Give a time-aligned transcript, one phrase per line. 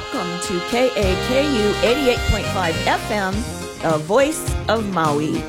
[0.00, 5.42] Welcome to KAKU 88.5 FM, the voice of Maui.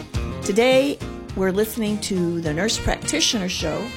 [0.43, 0.99] Today,
[1.37, 3.87] we're listening to the Nurse Practitioner Show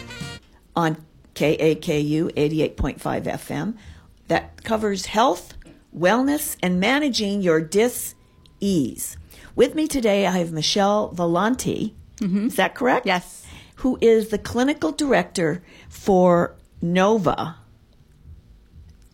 [0.76, 3.76] on KAKU 88.5 FM
[4.28, 5.54] that covers health,
[5.92, 9.16] wellness, and managing your dis-ease.
[9.56, 11.94] With me today, I have Michelle Volante.
[12.18, 12.46] Mm-hmm.
[12.46, 13.06] Is that correct?
[13.06, 13.44] Yes.
[13.76, 17.56] Who is the clinical director for Nova.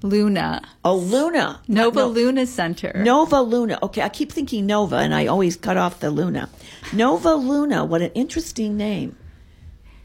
[0.03, 0.63] Luna.
[0.85, 1.61] Oh, Luna.
[1.69, 2.93] Nova No- Luna Center.
[2.97, 3.79] Nova Luna.
[3.83, 6.49] Okay, I keep thinking Nova, and I always cut off the Luna.
[6.93, 7.85] Nova Luna.
[7.85, 9.17] What an interesting name.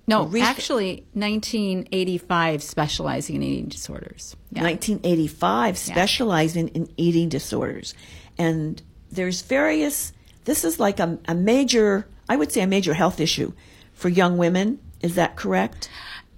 [0.07, 4.37] No, Rec- actually, 1985, specializing in eating disorders.
[4.51, 4.63] Yeah.
[4.63, 7.93] 1985 specializing in eating disorders.
[8.37, 10.13] And there's various,
[10.45, 13.51] this is like a, a major, I would say a major health issue
[13.93, 14.79] for young women.
[15.01, 15.89] Is that correct?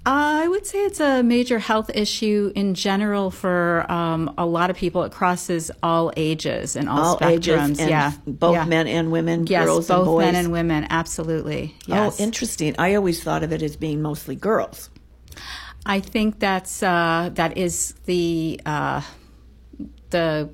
[0.06, 4.76] I would say it's a major health issue in general for um, a lot of
[4.78, 5.04] people.
[5.04, 7.78] It crosses all ages and all, All spectrums.
[7.88, 8.66] yeah, both Yeah.
[8.66, 10.22] men and women, Yes, girls both and boys.
[10.26, 10.88] men and women.
[10.90, 11.76] Absolutely.
[11.86, 12.20] Yes.
[12.20, 12.76] Oh, interesting.
[12.80, 14.90] I always thought of it as being mostly girls.
[15.86, 19.02] I think that's uh, that is the uh,
[20.12, 20.50] the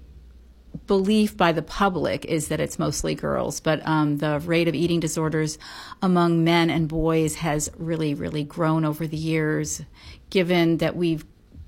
[0.87, 4.99] belief by the public is that it's mostly girls, but um, the rate of eating
[4.99, 5.57] disorders
[6.01, 9.81] among men and boys has really, really grown over the years.
[10.29, 11.25] Given that we've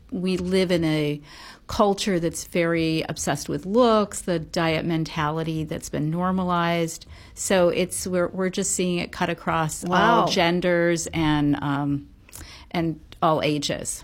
[0.10, 1.22] we live in a
[1.68, 7.06] culture that's very obsessed with looks, the diet mentality that's been normalized.
[7.34, 10.22] So it's we're we're just seeing it cut across Wow.
[10.22, 12.08] all genders and um,
[12.72, 14.04] and all ages.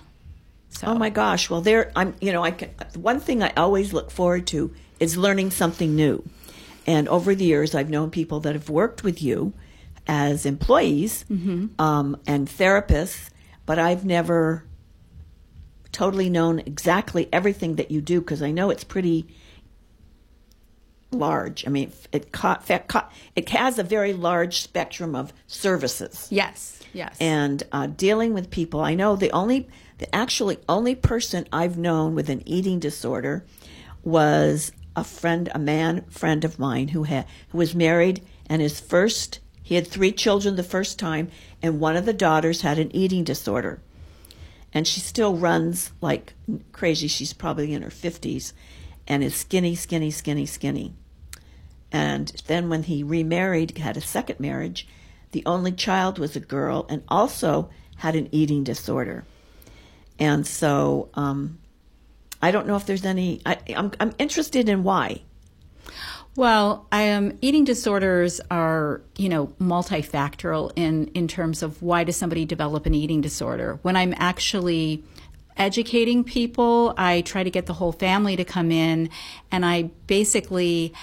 [0.69, 1.50] So Oh my gosh!
[1.50, 2.16] Well, there I'm.
[2.19, 6.23] You know, I can, one thing I always look forward to is learning something new.
[6.85, 9.53] And over the years, I've known people that have worked with you
[10.07, 11.23] as employees
[11.79, 13.29] um, and therapists,
[13.65, 14.65] but I've never
[15.91, 19.27] totally known exactly everything that you do because I know it's pretty
[21.11, 21.65] large.
[21.65, 27.15] I mean, it ca- ca- it has a very large spectrum of services yes, yes.
[27.19, 28.81] and uh, dealing with people.
[28.81, 33.45] I know the only, the actually only person I've known with an eating disorder
[34.03, 38.79] was a friend, a man friend of mine who had who was married, and his
[38.79, 41.29] first he had three children the first time,
[41.61, 43.81] and one of the daughters had an eating disorder,
[44.73, 46.33] and she still runs like
[46.71, 47.07] crazy.
[47.07, 48.53] She's probably in her fifties,
[49.07, 50.93] and is skinny, skinny, skinny, skinny.
[51.91, 54.87] And then when he remarried, had a second marriage,
[55.31, 59.25] the only child was a girl and also had an eating disorder.
[60.19, 61.59] And so um,
[62.43, 65.21] I don't know if there's any, I, I'm, I'm interested in why.
[66.35, 72.17] Well, I um, eating disorders are, you know, multifactorial in, in terms of why does
[72.17, 73.79] somebody develop an eating disorder.
[73.83, 75.03] When I'm actually
[75.55, 79.09] educating people, I try to get the whole family to come in
[79.49, 80.93] and I basically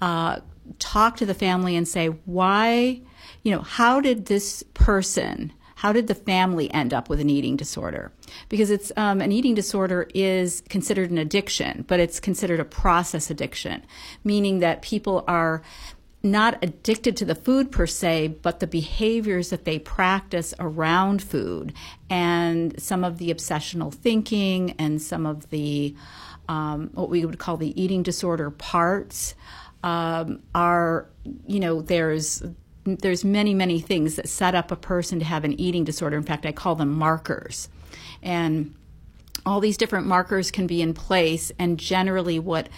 [0.00, 0.40] uh,
[0.78, 3.00] talk to the family and say, why,
[3.42, 7.56] you know, how did this person, how did the family end up with an eating
[7.56, 8.12] disorder?
[8.48, 13.30] Because it's um, an eating disorder is considered an addiction, but it's considered a process
[13.30, 13.84] addiction,
[14.22, 15.62] meaning that people are
[16.22, 21.74] not addicted to the food per se, but the behaviors that they practice around food
[22.08, 25.94] and some of the obsessional thinking and some of the
[26.48, 29.34] um, what we would call the eating disorder parts
[29.82, 31.08] um, are,
[31.46, 32.42] you know, there's
[32.84, 36.16] there's many many things that set up a person to have an eating disorder.
[36.16, 37.68] In fact, I call them markers,
[38.24, 38.74] and
[39.46, 41.52] all these different markers can be in place.
[41.58, 42.68] And generally, what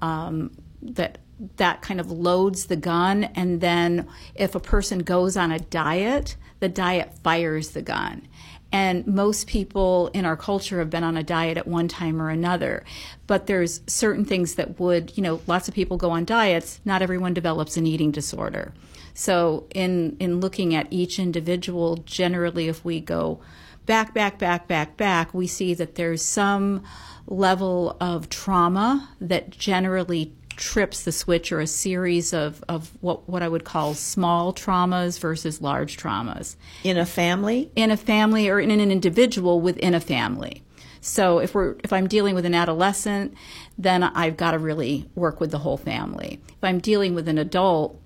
[0.00, 1.18] um, that
[1.56, 6.36] that kind of loads the gun, and then if a person goes on a diet,
[6.60, 8.28] the diet fires the gun.
[8.70, 12.30] And most people in our culture have been on a diet at one time or
[12.30, 12.84] another.
[13.26, 16.80] But there's certain things that would, you know, lots of people go on diets.
[16.84, 18.72] Not everyone develops an eating disorder.
[19.12, 23.40] So in in looking at each individual, generally, if we go
[23.86, 26.82] back, back, back, back, back, we see that there's some
[27.26, 33.42] level of trauma that generally trips the switch or a series of, of what, what
[33.42, 37.70] I would call small traumas versus large traumas In a family?
[37.74, 40.62] in a family or in an individual within a family.
[41.00, 43.34] So if we're if I'm dealing with an adolescent,
[43.76, 46.40] then I've got to really work with the whole family.
[46.48, 48.00] If I'm dealing with an adult,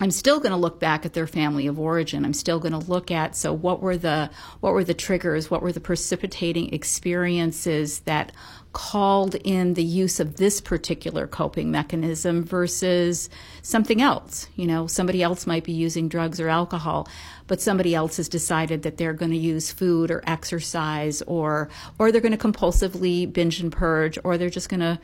[0.00, 2.24] I'm still going to look back at their family of origin.
[2.24, 5.62] I'm still going to look at so what were the what were the triggers, what
[5.62, 8.32] were the precipitating experiences that
[8.72, 13.30] called in the use of this particular coping mechanism versus
[13.62, 14.48] something else.
[14.56, 17.08] You know, somebody else might be using drugs or alcohol,
[17.46, 21.70] but somebody else has decided that they're going to use food or exercise or
[22.00, 24.98] or they're going to compulsively binge and purge or they're just going to,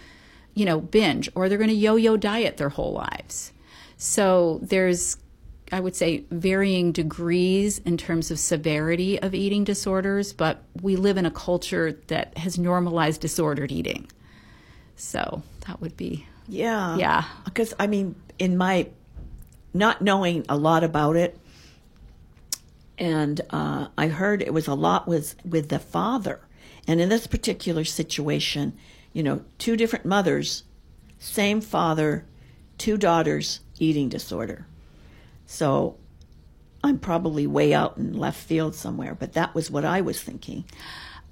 [0.55, 3.53] you know, binge or they're going to yo-yo diet their whole lives.
[4.03, 5.19] So there's,
[5.71, 11.19] I would say, varying degrees in terms of severity of eating disorders, but we live
[11.19, 14.11] in a culture that has normalized disordered eating.
[14.97, 16.27] So that would be.
[16.49, 16.97] Yeah.
[16.97, 17.25] Yeah.
[17.45, 18.89] Because, I mean, in my
[19.75, 21.39] not knowing a lot about it,
[22.97, 26.41] and uh, I heard it was a lot with, with the father.
[26.89, 28.79] And in this particular situation,
[29.13, 30.65] you know, two different mothers,
[31.19, 32.25] same father,
[32.79, 34.67] two daughters, eating disorder.
[35.47, 35.97] So
[36.85, 40.65] I'm probably way out in left field somewhere, but that was what I was thinking.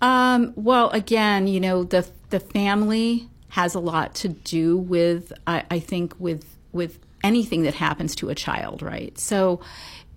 [0.01, 5.65] Um, well, again, you know, the the family has a lot to do with, I,
[5.71, 9.19] I think, with with anything that happens to a child, right?
[9.19, 9.61] So,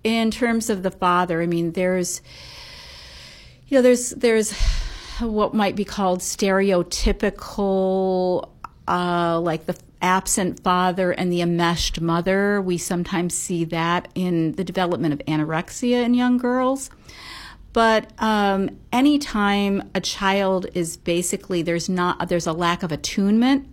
[0.04, 2.20] in terms of the father, I mean, there's,
[3.68, 4.52] you know, there's there's
[5.20, 8.50] what might be called stereotypical,
[8.86, 12.60] uh, like the absent father and the enmeshed mother.
[12.60, 16.90] We sometimes see that in the development of anorexia in young girls.
[17.72, 23.72] But um, anytime a child is basically there's not there's a lack of attunement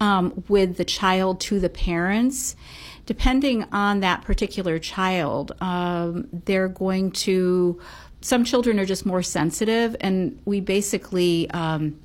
[0.00, 2.56] um, with the child to the parents,
[3.06, 7.80] depending on that particular child, um, they're going to.
[8.20, 11.98] Some children are just more sensitive, and we basically um,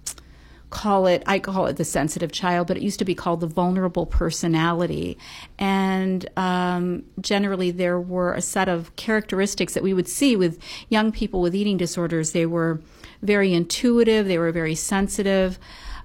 [0.69, 3.47] call it i call it the sensitive child but it used to be called the
[3.47, 5.17] vulnerable personality.
[5.57, 11.11] And um, generally there were a set of characteristics that we would see with young
[11.11, 12.31] people with eating disorders.
[12.31, 12.81] They were
[13.21, 14.27] very intuitive.
[14.27, 15.57] They were very sensitive.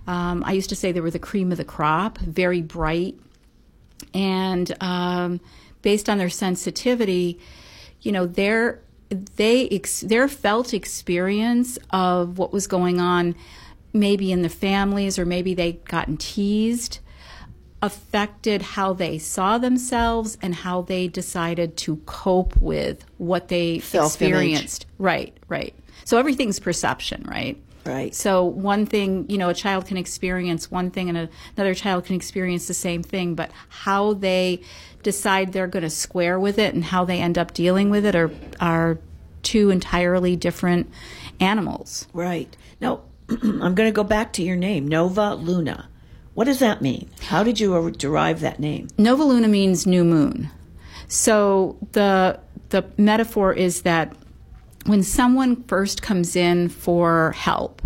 [0.06, 3.16] Um, i used to say they were the cream of the crop very bright.
[4.14, 5.40] And um,
[5.82, 7.38] based on their sensitivity
[8.02, 8.80] you know their
[9.36, 13.34] they ex- their felt experience of what was going on
[13.92, 16.98] maybe in the families or maybe they'd gotten teased
[17.82, 24.86] affected how they saw themselves and how they decided to cope with what they experienced.
[24.98, 25.74] Right, right.
[26.04, 27.60] So everything's perception, right?
[27.84, 28.14] Right.
[28.14, 32.04] So one thing, you know, a child can experience one thing and a, another child
[32.04, 34.62] can experience the same thing, but how they
[35.02, 38.14] decide they're going to square with it and how they end up dealing with it
[38.14, 38.30] are
[38.60, 38.98] are
[39.42, 40.88] two entirely different
[41.40, 42.06] animals.
[42.12, 42.56] Right.
[42.80, 45.88] Now, I'm going to go back to your name, Nova Luna.
[46.34, 47.10] What does that mean?
[47.22, 48.88] How did you derive that name?
[48.96, 50.50] Nova Luna means new moon.
[51.08, 52.40] So the
[52.70, 54.16] the metaphor is that
[54.86, 57.82] when someone first comes in for help,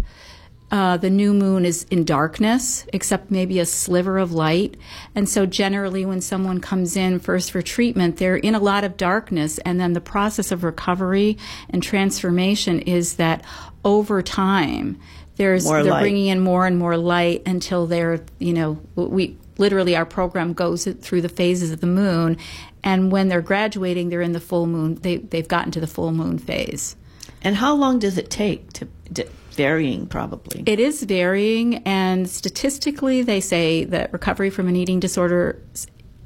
[0.71, 4.77] uh, the new moon is in darkness, except maybe a sliver of light.
[5.15, 8.97] And so, generally, when someone comes in first for treatment, they're in a lot of
[8.97, 9.59] darkness.
[9.59, 11.39] And then the process of recovery
[11.71, 13.45] and transformation is that
[13.85, 14.99] over time,
[15.37, 16.01] there's more they're light.
[16.01, 20.85] bringing in more and more light until they're you know we literally our program goes
[20.85, 22.37] through the phases of the moon
[22.83, 26.13] and when they're graduating they're in the full moon they they've gotten to the full
[26.13, 26.97] moon phase.
[27.43, 30.63] And how long does it take to, to varying probably?
[30.67, 35.63] It is varying and statistically they say that recovery from an eating disorder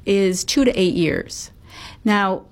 [0.05, 1.51] is 2 to 8 years.
[2.03, 2.45] Now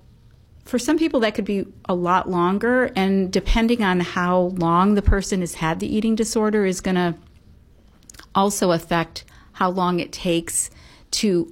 [0.69, 5.01] for some people that could be a lot longer and depending on how long the
[5.01, 7.15] person has had the eating disorder is going to
[8.35, 10.69] also affect how long it takes
[11.09, 11.51] to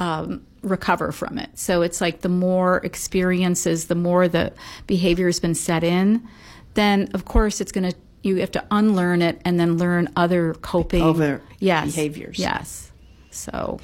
[0.00, 1.56] um, recover from it.
[1.56, 4.52] So it's like the more experiences the more the
[4.88, 6.28] behavior has been set in
[6.74, 10.54] then of course it's going to you have to unlearn it and then learn other
[10.54, 12.38] coping Over yes, behaviors.
[12.40, 12.90] Yes.
[13.30, 13.78] So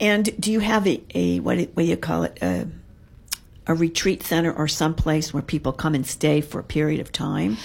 [0.00, 2.38] and do you have a, a what, do- what do you call it?
[2.42, 2.66] A,
[3.66, 7.56] a retreat center or someplace where people come and stay for a period of time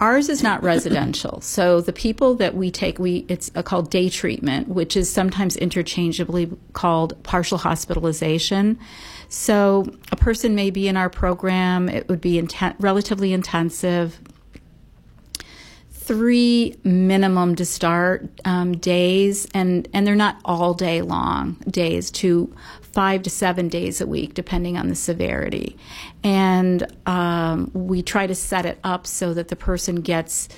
[0.00, 1.40] Ours is not residential.
[1.50, 6.50] So the people that we take, we it's called day treatment, which is sometimes interchangeably
[6.72, 8.78] called partial hospitalization.
[9.28, 11.88] So a person may be in our program.
[11.88, 14.18] It would be inten- relatively intensive.
[15.90, 22.10] Three minimum to start um, days, and and they're not all day long days.
[22.12, 22.54] To
[22.92, 25.76] five to seven days a week, depending on the severity.
[26.24, 30.48] And um, we try to set it up so that the person gets,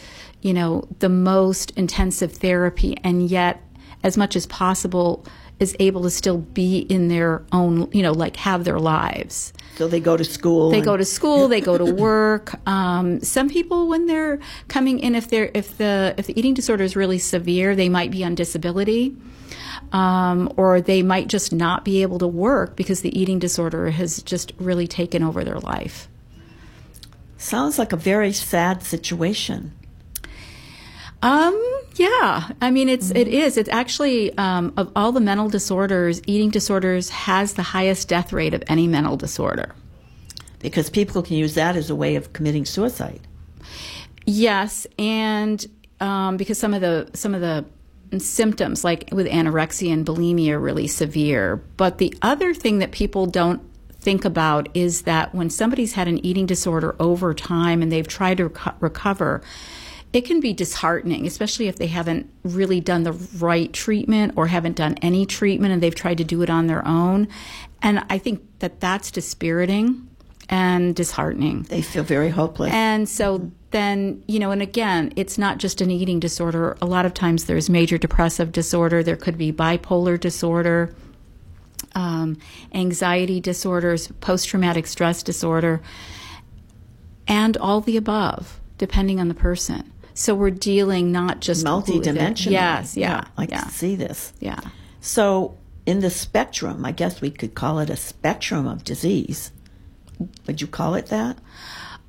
[0.41, 3.63] you know, the most intensive therapy, and yet,
[4.03, 5.25] as much as possible,
[5.61, 9.53] is able to still be in their own, you know, like have their lives.
[9.77, 10.71] So they go to school.
[10.71, 11.49] They go to school.
[11.49, 12.55] They go to work.
[12.67, 16.83] Um, some people, when they're coming in, if they're if the if the eating disorder
[16.83, 19.17] is really severe, they might be on disability,
[19.93, 24.23] um, or they might just not be able to work because the eating disorder has
[24.23, 26.09] just really taken over their life.
[27.39, 29.73] Sounds like a very sad situation.
[31.23, 31.55] Um,
[31.97, 32.49] yeah.
[32.61, 33.57] I mean, it's it is.
[33.57, 38.55] It's actually um, of all the mental disorders, eating disorders has the highest death rate
[38.55, 39.75] of any mental disorder.
[40.61, 43.21] because people can use that as a way of committing suicide.
[44.25, 45.65] Yes, and
[46.01, 47.65] um, because some of the some of the
[48.21, 51.57] symptoms, like with anorexia and bulimia, really severe.
[51.77, 53.63] But the other thing that people don't
[54.03, 58.39] think about is that when somebody's had an eating disorder over time and they've tried
[58.39, 59.43] to reco- recover,
[60.13, 64.77] it can be disheartening, especially if they haven't really done the right treatment or haven't
[64.77, 67.29] done any treatment and they've tried to do it on their own.
[67.81, 70.09] And I think that that's dispiriting
[70.53, 71.63] and disheartening.
[71.63, 72.71] They feel very hopeless.
[72.75, 76.77] And so then, you know, and again, it's not just an eating disorder.
[76.83, 80.95] A lot of times there's major depressive disorder, there could be bipolar disorder,
[81.95, 82.37] um,
[82.75, 85.81] anxiety disorders, post traumatic stress disorder,
[87.27, 89.91] and all the above, depending on the person.
[90.13, 92.53] So we're dealing not just Multi-dimensional.
[92.53, 94.35] Yes, yeah, I yeah, can see this.
[94.39, 94.61] yeah.
[95.01, 95.57] So,
[95.87, 99.51] in the spectrum, I guess we could call it a spectrum of disease.
[100.47, 101.39] Would you call it that?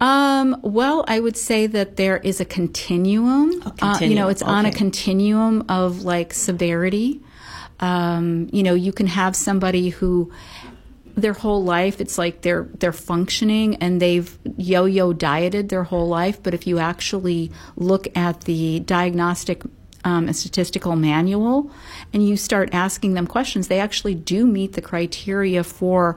[0.01, 3.63] Um, well, I would say that there is a continuum.
[3.81, 7.21] Uh, you know, it's on a continuum of like severity.
[7.79, 10.31] Um, you know, you can have somebody who
[11.15, 16.41] their whole life it's like they're they're functioning and they've yo-yo dieted their whole life,
[16.41, 19.61] but if you actually look at the diagnostic
[20.03, 21.71] um, and statistical manual
[22.11, 26.15] and you start asking them questions, they actually do meet the criteria for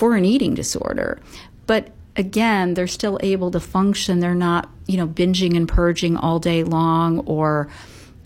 [0.00, 1.20] for an eating disorder.
[1.66, 4.20] But again, they're still able to function.
[4.20, 7.68] They're not, you know, binging and purging all day long or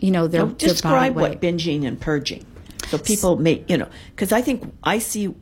[0.01, 1.23] you know, their, Now, their body describe weight.
[1.23, 2.47] what binging and purging.
[2.89, 5.35] So people may, you know, because I think I see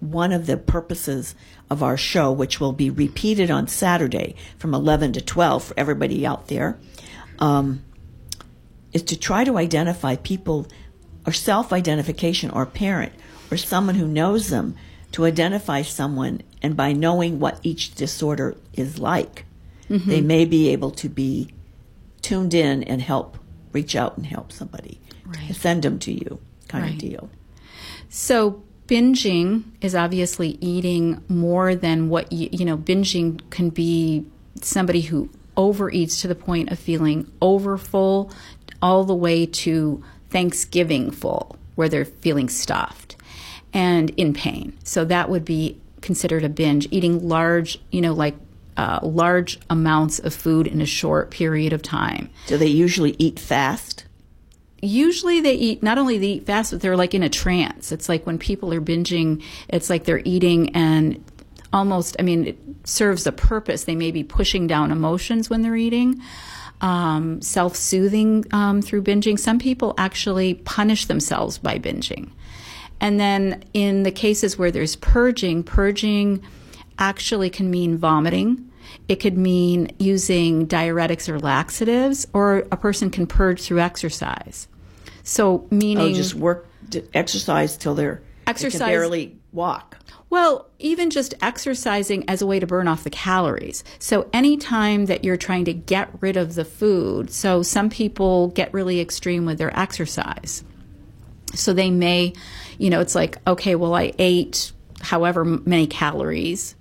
[0.00, 1.34] one of the purposes
[1.70, 6.26] of our show, which will be repeated on Saturday from 11 to 12 for everybody
[6.26, 6.78] out there,
[7.38, 7.82] um,
[8.92, 10.66] is to try to identify people
[11.26, 13.14] or self identification or a parent
[13.50, 14.74] or someone who knows them
[15.14, 19.44] to identify someone and by knowing what each disorder is like,
[19.88, 20.10] mm-hmm.
[20.10, 21.48] they may be able to be
[22.20, 23.38] tuned in and help
[23.72, 25.54] reach out and help somebody, Right.
[25.54, 26.94] send them to you, kind Right.
[26.94, 27.30] of deal.
[28.08, 34.24] So binging is obviously eating more than what you, you know, binging can be
[34.62, 38.32] somebody who overeats to the point of feeling overfull
[38.82, 43.14] all the way to Thanksgiving full where they're feeling stuffed
[43.74, 44.78] and in pain.
[44.84, 48.36] So that would be considered a binge, eating large, you know, like
[48.76, 52.30] uh, large amounts of food in a short period of time.
[52.46, 54.04] Do they usually eat fast?
[54.84, 58.08] usually they eat not only they eat fast but they're like in a trance it's
[58.08, 61.24] like when people are binging it's like they're eating and
[61.72, 65.76] almost i mean it serves a purpose they may be pushing down emotions when they're
[65.76, 66.20] eating
[66.80, 72.30] um, self-soothing um, through binging some people actually punish themselves by binging
[73.00, 76.42] and then in the cases where there's purging purging
[76.98, 78.70] actually can mean vomiting
[79.08, 84.68] it could mean using diuretics or laxatives or a person can purge through exercise
[85.22, 86.66] so meaning Oh, just work,
[87.14, 89.96] exercise till they're they Exercise- can barely walk.
[90.28, 93.84] Well, even just exercising as a way to burn off the calories.
[93.98, 98.74] So, anytime that you're trying to get rid of the food, so some people get
[98.74, 100.62] really extreme with their exercise.
[101.54, 102.34] So, they may,
[102.78, 106.74] you know, it's like, okay, well, I ate however many calories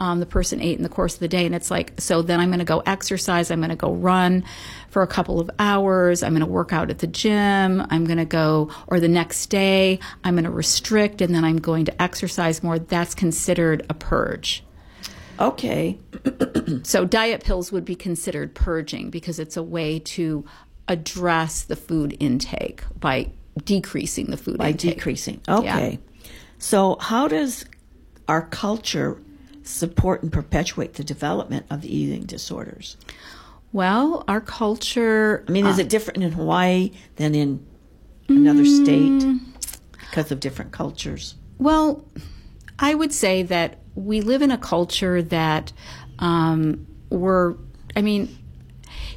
[0.00, 1.46] um, the person ate in the course of the day.
[1.46, 4.44] And it's like, so then I'm going to go exercise, I'm going to go run
[4.90, 8.18] for a couple of hours, I'm going to work out at the gym, I'm going
[8.18, 12.02] to go, or the next day, I'm going to restrict, and then I'm going to
[12.02, 12.78] exercise more.
[12.78, 14.64] That's considered a purge.
[15.38, 15.98] Okay.
[16.82, 20.44] So diet pills would be considered purging because it's a way to
[20.88, 23.30] address the food intake by
[23.64, 24.96] decreasing the food By intake.
[24.96, 25.40] decreasing.
[25.48, 25.98] Okay.
[26.58, 27.64] So, how does
[28.28, 29.20] our culture
[29.62, 32.96] support and perpetuate the development of the eating disorders?
[33.72, 35.44] Well, our culture.
[35.48, 37.66] I mean, is it different in Hawaii than in
[38.28, 39.24] another state
[39.98, 41.34] because of different cultures?
[41.58, 42.04] Well,
[42.78, 45.72] I would say that we live in a culture that
[46.18, 47.54] um, we're,
[47.96, 48.36] I mean,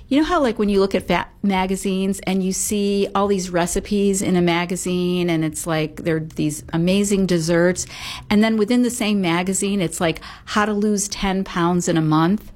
[0.08, 3.50] you know how like when you look at fat magazines and you see all these
[3.50, 7.86] recipes in a magazine and it's like they're these amazing desserts
[8.30, 12.02] and then within the same magazine it's like how to lose 10 pounds in a
[12.02, 12.52] month?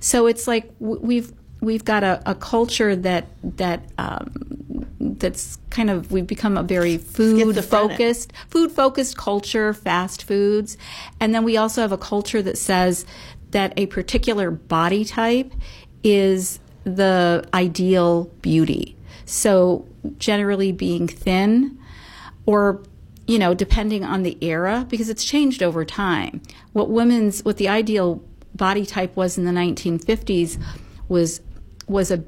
[0.00, 6.12] So it's like we've we've got a, a culture that that um, that's kind of
[6.12, 10.76] we've become a very food focused food focused culture fast foods.
[11.20, 13.06] And then we also have a culture that says
[13.50, 15.52] that a particular body type
[16.02, 18.96] is the ideal beauty.
[19.26, 19.86] So,
[20.18, 21.78] generally being thin
[22.46, 22.82] or
[23.26, 26.42] you know, depending on the era, because it's changed over time.
[26.74, 28.22] What women's, what the ideal
[28.54, 30.62] body type was in the 1950s
[31.08, 31.40] was
[31.86, 32.24] was a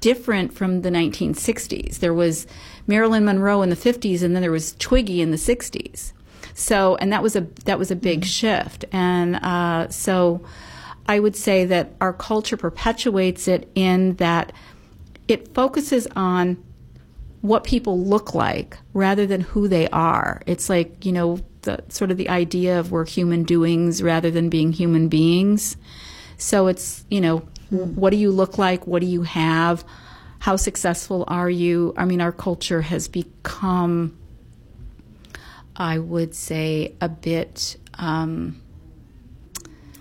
[0.00, 1.98] different from the 1960s.
[1.98, 2.46] There was
[2.86, 6.12] Marilyn Monroe in the 50s, and then there was Twiggy in the 60s.
[6.52, 8.26] So, and that was a that was a big mm-hmm.
[8.26, 10.44] shift, and uh, so
[11.06, 14.52] I would say that our culture perpetuates it in that
[15.28, 16.62] it focuses on
[17.40, 20.42] what people look like rather than who they are.
[20.46, 24.48] It's like, you know, the sort of the idea of we're human doings rather than
[24.48, 25.76] being human beings.
[26.38, 27.38] So it's, you know,
[27.70, 28.86] what do you look like?
[28.86, 29.84] What do you have?
[30.38, 31.92] How successful are you?
[31.96, 34.16] I mean, our culture has become,
[35.76, 37.76] I would say, a bit.
[37.94, 38.60] Um,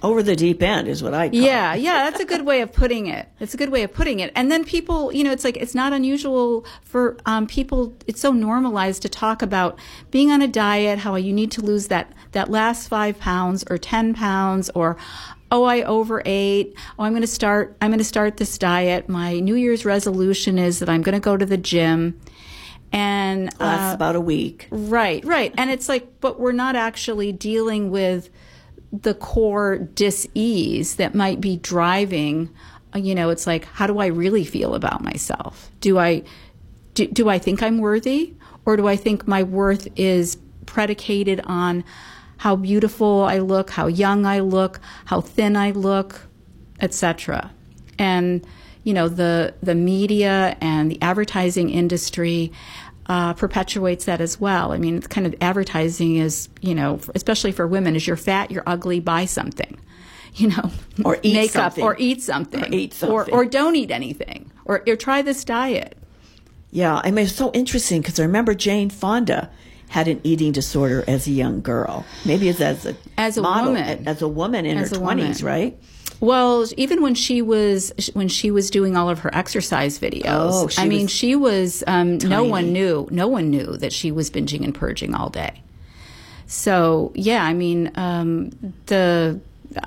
[0.04, 3.08] over the deep end is what I yeah, yeah, that's a good way of putting
[3.08, 3.28] it.
[3.40, 4.34] It's a good way of putting it.
[4.36, 7.96] And then people, you know, it's like it's not unusual for um, people.
[8.06, 9.80] It's so normalized to talk about
[10.12, 13.78] being on a diet, how you need to lose that that last five pounds or
[13.78, 14.98] ten pounds, or
[15.52, 16.76] oh, I overate.
[17.00, 17.78] Oh, I'm going to start.
[17.82, 19.08] I'm going to start this diet.
[19.08, 22.20] My New Year's resolution is that I'm going to go to the gym
[22.92, 24.68] and uh, about a week.
[24.70, 25.54] Right, right.
[25.58, 28.30] And it's like, but we're not actually dealing with
[29.02, 32.54] the core dis-ease that might be driving
[32.96, 35.72] you know it's like how do i really feel about myself?
[35.80, 36.24] Do i
[36.94, 38.34] do, do i think i'm worthy?
[38.66, 41.84] Or do i think my worth is predicated on
[42.38, 46.22] how beautiful i look how young i look how thin i look
[46.80, 47.52] etc
[47.98, 48.46] and
[48.84, 52.52] you know the the media and the advertising industry
[53.08, 54.72] uh, perpetuates that as well.
[54.72, 58.52] I mean, it's kind of advertising is, you know, especially for women, is you're fat,
[58.52, 59.80] you're ugly, buy something,
[60.36, 60.72] you know,
[61.04, 61.84] or eat makeup, something.
[61.84, 65.44] or eat something, or eat something, or, or don't eat anything, or, or try this
[65.44, 65.98] diet.
[66.72, 69.52] Yeah, I mean, it's so interesting because I remember Jane Fonda
[69.90, 72.04] had an eating disorder as a young girl.
[72.26, 75.44] Maybe as, as a as a model, woman, as a woman in as her twenties,
[75.44, 75.78] right?
[76.20, 80.70] Well, even when she was when she was doing all of her exercise videos, oh,
[80.78, 84.64] I mean, she was um, no one knew no one knew that she was binging
[84.64, 85.62] and purging all day.
[86.48, 88.52] So yeah, I mean, um,
[88.86, 89.40] the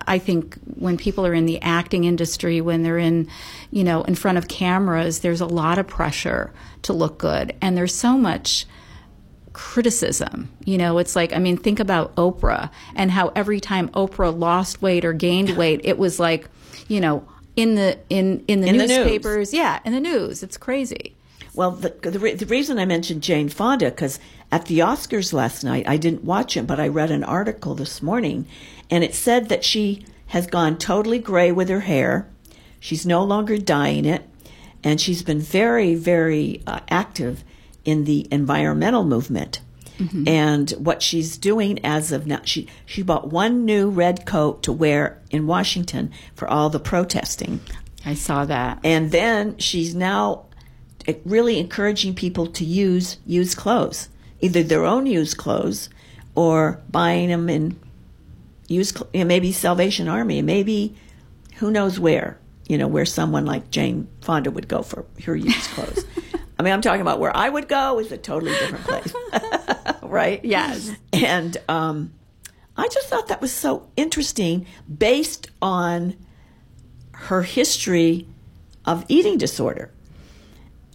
[0.07, 3.29] I think when people are in the acting industry, when they're in,
[3.71, 7.77] you know, in front of cameras, there's a lot of pressure to look good, and
[7.77, 8.67] there's so much
[9.57, 10.51] criticism.
[10.66, 14.83] You know, it's like, I mean, think about Oprah and how every time Oprah lost
[14.83, 16.51] weight or gained weight, it was like,
[16.88, 20.42] you know, in the in in the in newspapers, the yeah, in the news.
[20.42, 21.16] It's crazy.
[21.55, 24.21] Well, the, the, the reason I mentioned Jane Fonda because
[24.53, 28.03] at the Oscars last night, I didn't watch it, but I read an article this
[28.03, 28.47] morning,
[28.90, 32.29] and it said that she has gone totally gray with her hair.
[32.79, 34.29] She's no longer dyeing it,
[34.85, 37.42] and she's been very, very uh, active
[37.87, 39.61] in the environmental movement.
[39.99, 40.29] Mm-hmm.
[40.29, 44.72] And what she's doing as of now, she, she bought one new red coat to
[44.72, 47.61] wear in Washington for all the protesting.
[48.05, 48.81] I saw that.
[48.85, 50.44] And then she's now
[51.25, 55.88] really encouraging people to use used clothes, either their own used clothes
[56.35, 57.79] or buying them in
[58.68, 60.94] used, you know, maybe Salvation Army, maybe
[61.57, 65.70] who knows where, you know, where someone like Jane Fonda would go for her used
[65.70, 66.05] clothes.
[66.59, 69.14] I mean, I'm talking about where I would go is a totally different place,
[70.03, 70.42] right?
[70.45, 70.90] Yes.
[71.12, 72.14] And um,
[72.77, 76.16] I just thought that was so interesting based on
[77.12, 78.27] her history
[78.87, 79.90] of eating disorder.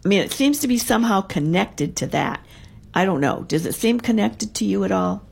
[0.04, 2.43] I mean, it seems to be somehow connected to that.
[2.93, 3.45] I don't know.
[3.47, 5.26] Does it seem connected to you at all?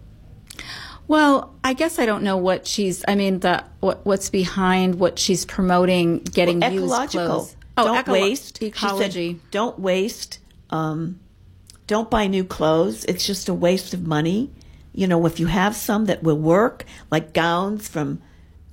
[1.08, 3.04] Well, I guess I don't know what she's.
[3.08, 7.56] I mean, the what, what's behind what she's promoting, getting well, used clothes.
[7.80, 9.34] Oh, don't eco- waste ecology.
[9.34, 10.40] Said, don't waste.
[10.70, 11.20] Um,
[11.88, 13.06] don't buy new clothes.
[13.06, 14.52] It's just a waste of money.
[14.94, 18.22] You know, if you have some that will work, like gowns from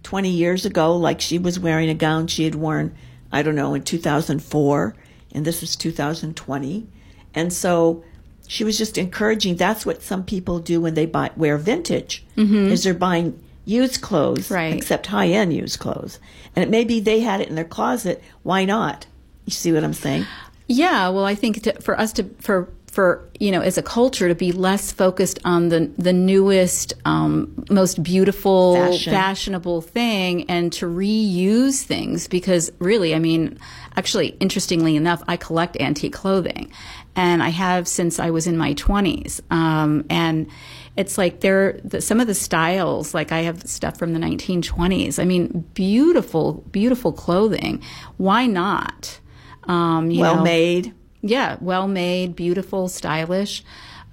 [0.03, 2.95] 20 years ago, like she was wearing a gown she had worn,
[3.33, 4.97] I don't know, in 2004,
[5.33, 6.87] and this is 2020.
[7.35, 8.05] And so
[8.47, 12.69] she was just encouraging that's what some people do when they buy wear vintage mm-hmm.
[12.69, 14.75] is they're buying used clothes, right.
[14.75, 16.19] except high end used clothes.
[16.55, 18.23] And it may be they had it in their closet.
[18.43, 19.07] Why not?
[19.45, 20.25] You see what I'm saying?
[20.69, 24.27] Yeah, well, I think to, for us to for for you know as a culture
[24.27, 29.13] to be less focused on the the newest, um, most beautiful, Fashion.
[29.13, 33.59] fashionable thing, and to reuse things because really, I mean,
[33.97, 36.73] actually, interestingly enough, I collect antique clothing,
[37.15, 40.49] and I have since I was in my twenties, um, and
[40.97, 45.19] it's like there the, some of the styles like i have stuff from the 1920s
[45.19, 47.83] i mean beautiful beautiful clothing
[48.17, 49.21] why not
[49.69, 50.95] um, you Well know, made.
[51.23, 53.65] yeah, well made, beautiful, stylish.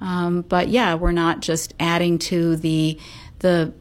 [0.02, 3.00] Um, but yeah, we're not just adding to the
[3.39, 3.74] the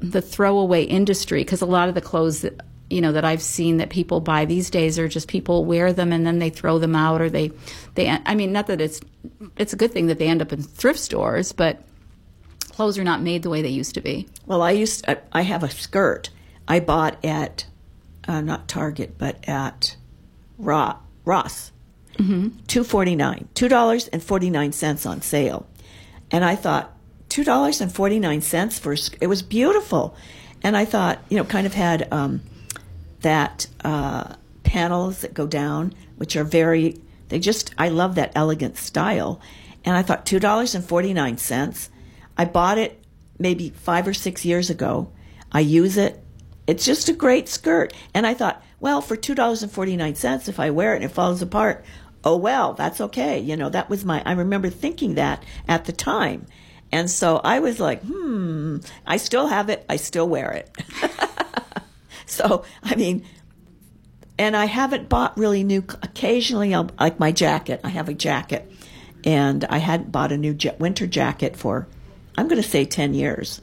[0.00, 3.76] the throwaway industry because a lot of the clothes that you know that I've seen
[3.78, 6.96] that people buy these days are just people wear them and then they throw them
[6.96, 7.52] out or they
[7.94, 9.00] they I mean not that it's
[9.56, 11.82] it's a good thing that they end up in thrift stores, but
[12.74, 14.28] clothes are not made the way they used to be.
[14.46, 16.30] Well, I used I, I have a skirt
[16.66, 17.66] I bought at
[18.26, 19.96] uh, not Target but at
[20.58, 21.70] Ra- Ross.
[22.68, 25.66] Two forty nine, two dollars and forty nine cents on sale,
[26.30, 26.92] and I thought
[27.28, 30.14] two dollars and forty nine cents for it was beautiful,
[30.62, 32.40] and I thought you know kind of had um,
[33.22, 38.76] that uh, panels that go down, which are very they just I love that elegant
[38.76, 39.40] style,
[39.84, 41.90] and I thought two dollars and forty nine cents.
[42.36, 43.02] I bought it
[43.38, 45.12] maybe five or six years ago.
[45.52, 46.20] I use it.
[46.66, 50.14] It's just a great skirt, and I thought, well, for two dollars and forty nine
[50.14, 51.84] cents, if I wear it and it falls apart,
[52.24, 53.38] oh well, that's okay.
[53.38, 54.22] You know, that was my.
[54.24, 56.46] I remember thinking that at the time.
[56.92, 59.84] And so I was like, hmm, I still have it.
[59.88, 60.70] I still wear it.
[62.26, 63.26] so, I mean,
[64.38, 65.84] and I haven't bought really new.
[66.02, 67.80] Occasionally, I'll like my jacket.
[67.82, 68.70] I have a jacket,
[69.24, 71.88] and I hadn't bought a new winter jacket for,
[72.36, 73.60] I'm going to say ten years,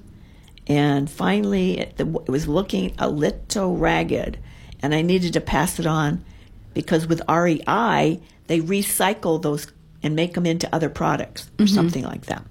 [0.68, 4.38] and finally it, the, it was looking a little ragged,
[4.82, 6.24] and I needed to pass it on,
[6.74, 9.68] because with REI they recycle those
[10.04, 12.44] and make them into other products or something like that.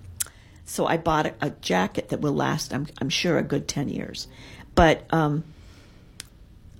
[0.64, 2.72] So I bought a, a jacket that will last.
[2.72, 4.28] I'm I'm sure a good ten years,
[4.74, 5.04] but.
[5.12, 5.44] um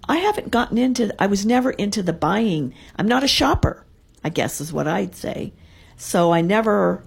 [0.08, 2.74] I haven't gotten into I was never into the buying.
[2.96, 3.84] I'm not a shopper,
[4.24, 5.52] I guess is what I'd say.
[5.96, 7.04] So I never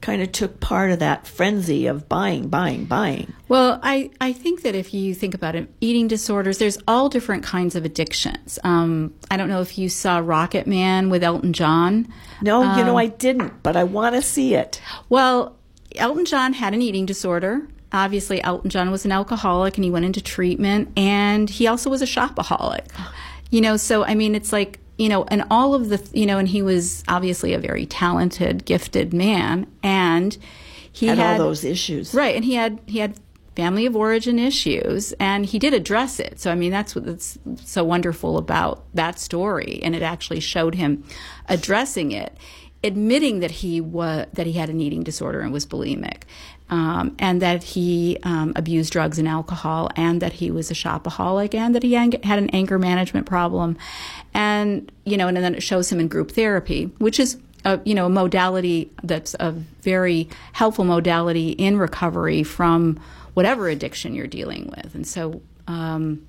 [0.00, 3.32] kind of took part of that frenzy of buying, buying, buying.
[3.48, 7.42] Well, I, I think that if you think about it, eating disorders, there's all different
[7.44, 8.58] kinds of addictions.
[8.62, 12.12] Um, I don't know if you saw Rocket Man with Elton John.
[12.42, 14.80] No, you know I didn't, but I want to see it.
[15.08, 15.56] Well,
[15.94, 17.66] Elton John had an eating disorder.
[17.92, 22.02] Obviously, Elton John was an alcoholic and he went into treatment, and he also was
[22.02, 22.86] a shopaholic.
[23.50, 26.38] You know, so I mean, it's like, you know, and all of the, you know,
[26.38, 30.36] and he was obviously a very talented, gifted man, and
[30.90, 32.14] he Had had all those issues.
[32.14, 33.20] Right, and he had he had
[33.54, 36.40] family of origin issues, and he did address it.
[36.40, 41.04] So I mean, that's what's so wonderful about that story, and it actually showed him
[41.48, 42.36] addressing it,
[42.82, 46.22] admitting that he was that he had an eating disorder and was bulimic,
[46.70, 51.54] um, and that he um, abused drugs and alcohol, and that he was a shopaholic,
[51.54, 53.76] and that he ang- had an anger management problem,
[54.34, 57.94] and you know, and then it shows him in group therapy, which is a, you
[57.94, 59.52] know, a modality that's a
[59.82, 62.98] very helpful modality in recovery from
[63.34, 64.94] whatever addiction you're dealing with.
[64.94, 66.26] And so, um,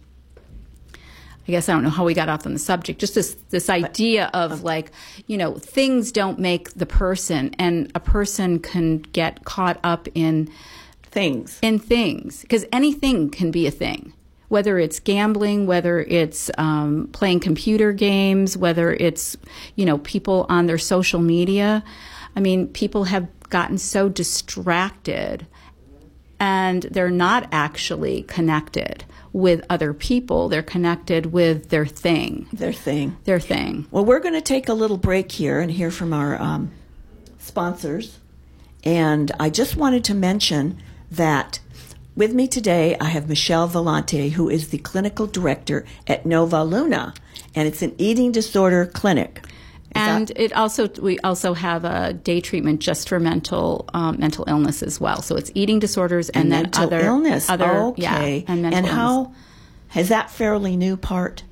[1.48, 3.00] I guess I don't know how we got off on the subject.
[3.00, 4.92] Just this this idea of like,
[5.28, 10.50] you know, things don't make the person, and a person can get caught up in
[11.10, 11.58] Things.
[11.64, 14.14] in things because anything can be a thing
[14.50, 19.36] whether it's gambling whether it's um, playing computer games whether it's
[19.76, 21.84] you know people on their social media
[22.36, 25.48] i mean people have gotten so distracted
[26.40, 29.04] and they're not actually connected
[29.38, 33.16] with other people they're connected with their thing Their thing.
[33.24, 36.42] their thing Well, we're going to take a little break here and hear from our
[36.42, 36.72] um,
[37.48, 38.20] sponsors.
[38.84, 40.78] And I just wanted to mention
[41.12, 41.60] that
[42.16, 47.14] with me today, I have Michelle Vellante, who is the clinical director at Nova Luna,
[47.56, 49.46] and it's an eating disorder clinic.
[49.96, 54.20] Is and that- it also we also have a day treatment just for mental um,
[54.20, 55.22] mental illness as well.
[55.22, 57.50] So it's eating disorders and, then mental other illness.
[57.50, 58.02] Other, okay.
[58.02, 58.92] yeah, and mental illness.
[58.92, 59.34] how
[59.90, 61.44] has that fairly new part?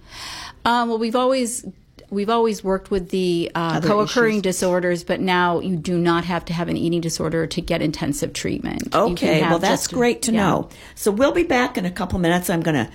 [0.65, 1.65] Um, well, we've always
[2.10, 4.43] we've always worked with the uh, co-occurring issues.
[4.43, 8.34] disorders, but now you do not have to have an eating disorder to get intensive
[8.34, 8.93] treatment.
[8.95, 10.39] Okay, well, that's just- great to yeah.
[10.39, 10.69] know.
[10.95, 12.50] So we'll be back in a couple minutes.
[12.50, 12.91] I'm going to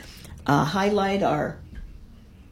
[0.46, 1.58] uh, highlight our.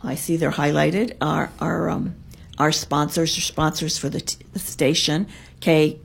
[0.03, 1.17] I see they're highlighted.
[1.21, 2.15] Our our um,
[2.59, 5.29] our sponsors are sponsors for the, t- the station,
[5.61, 5.99] KAKU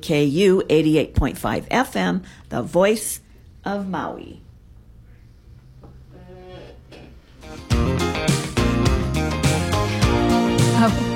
[0.00, 3.20] 88.5 FM, the voice
[3.64, 4.40] of Maui.
[10.84, 11.11] Oh.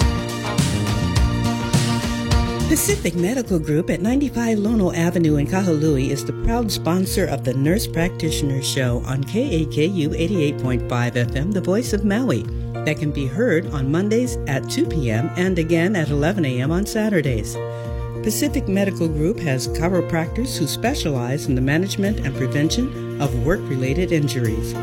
[2.69, 7.55] Pacific Medical Group at 95 Lono Avenue in Kahului is the proud sponsor of the
[7.55, 12.43] Nurse Practitioner Show on KAKU 88.5 FM, the voice of Maui,
[12.85, 15.31] that can be heard on Mondays at 2 p.m.
[15.37, 16.73] and again at 11 a.m.
[16.73, 17.55] on Saturdays.
[18.25, 24.11] Pacific Medical Group has chiropractors who specialize in the management and prevention of work related
[24.11, 24.75] injuries.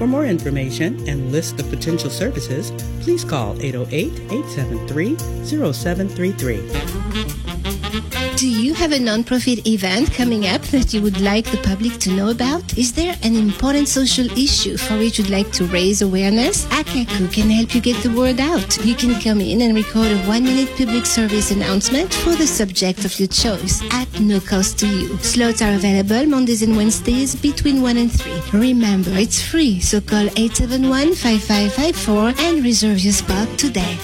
[0.00, 8.29] For more information and list of potential services, please call 808 873 0733.
[8.70, 12.30] You have a nonprofit event coming up that you would like the public to know
[12.30, 12.78] about?
[12.78, 16.66] Is there an important social issue for which you'd like to raise awareness?
[16.66, 18.86] Akaku can help you get the word out.
[18.86, 23.04] You can come in and record a one minute public service announcement for the subject
[23.04, 25.18] of your choice at no cost to you.
[25.18, 28.60] Slots are available Mondays and Wednesdays between 1 and 3.
[28.60, 33.98] Remember, it's free, so call 871 5554 and reserve your spot today.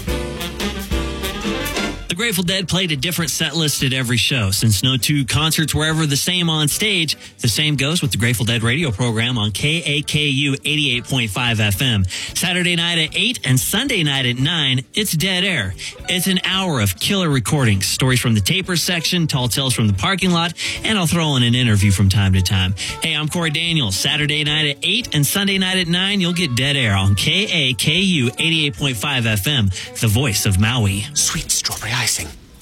[2.16, 4.50] Grateful Dead played a different set list at every show.
[4.50, 8.16] Since no two concerts were ever the same on stage, the same goes with the
[8.16, 12.09] Grateful Dead radio program on KAKU 88.5 FM.
[12.35, 15.74] Saturday night at 8 and Sunday night at 9, it's Dead Air.
[16.09, 19.92] It's an hour of killer recordings, stories from the taper section, tall tales from the
[19.92, 22.72] parking lot, and I'll throw in an interview from time to time.
[23.02, 23.94] Hey, I'm Corey Daniels.
[23.94, 28.31] Saturday night at 8 and Sunday night at 9, you'll get Dead Air on KAKU
[28.31, 31.02] 88.5 FM, the voice of Maui.
[31.12, 31.92] Sweet strawberry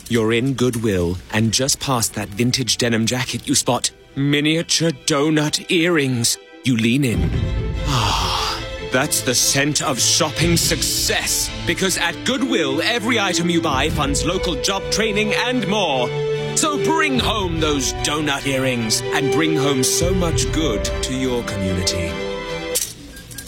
[0.09, 6.39] You're in Goodwill, and just past that vintage denim jacket, you spot miniature donut earrings.
[6.65, 7.31] You lean in.
[7.87, 11.51] Ah, that's the scent of shopping success.
[11.67, 16.09] Because at Goodwill, every item you buy funds local job training and more.
[16.57, 22.11] So bring home those donut earrings and bring home so much good to your community.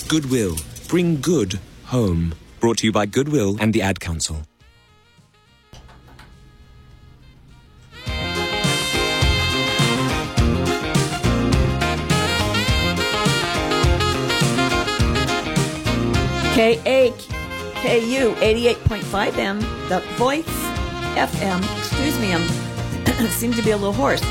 [0.08, 0.56] Goodwill.
[0.88, 2.34] Bring good home.
[2.60, 4.42] Brought to you by Goodwill and the Ad Council.
[16.56, 20.42] KAKU 88.5 M, the voice
[21.14, 21.60] FM.
[21.76, 24.22] Excuse me, I'm seem to be a little hoarse.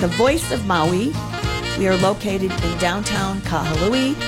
[0.00, 1.12] The voice of Maui.
[1.78, 4.20] We are located in downtown Kahului,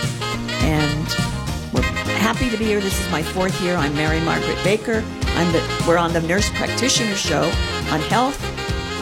[0.62, 1.82] and we're
[2.20, 2.80] happy to be here.
[2.80, 3.74] This is my fourth year.
[3.74, 5.02] I'm Mary Margaret Baker.
[5.30, 7.50] I'm the, we're on the Nurse Practitioner Show
[7.90, 8.40] on health,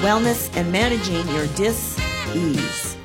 [0.01, 2.97] wellness, and managing your dis-ease.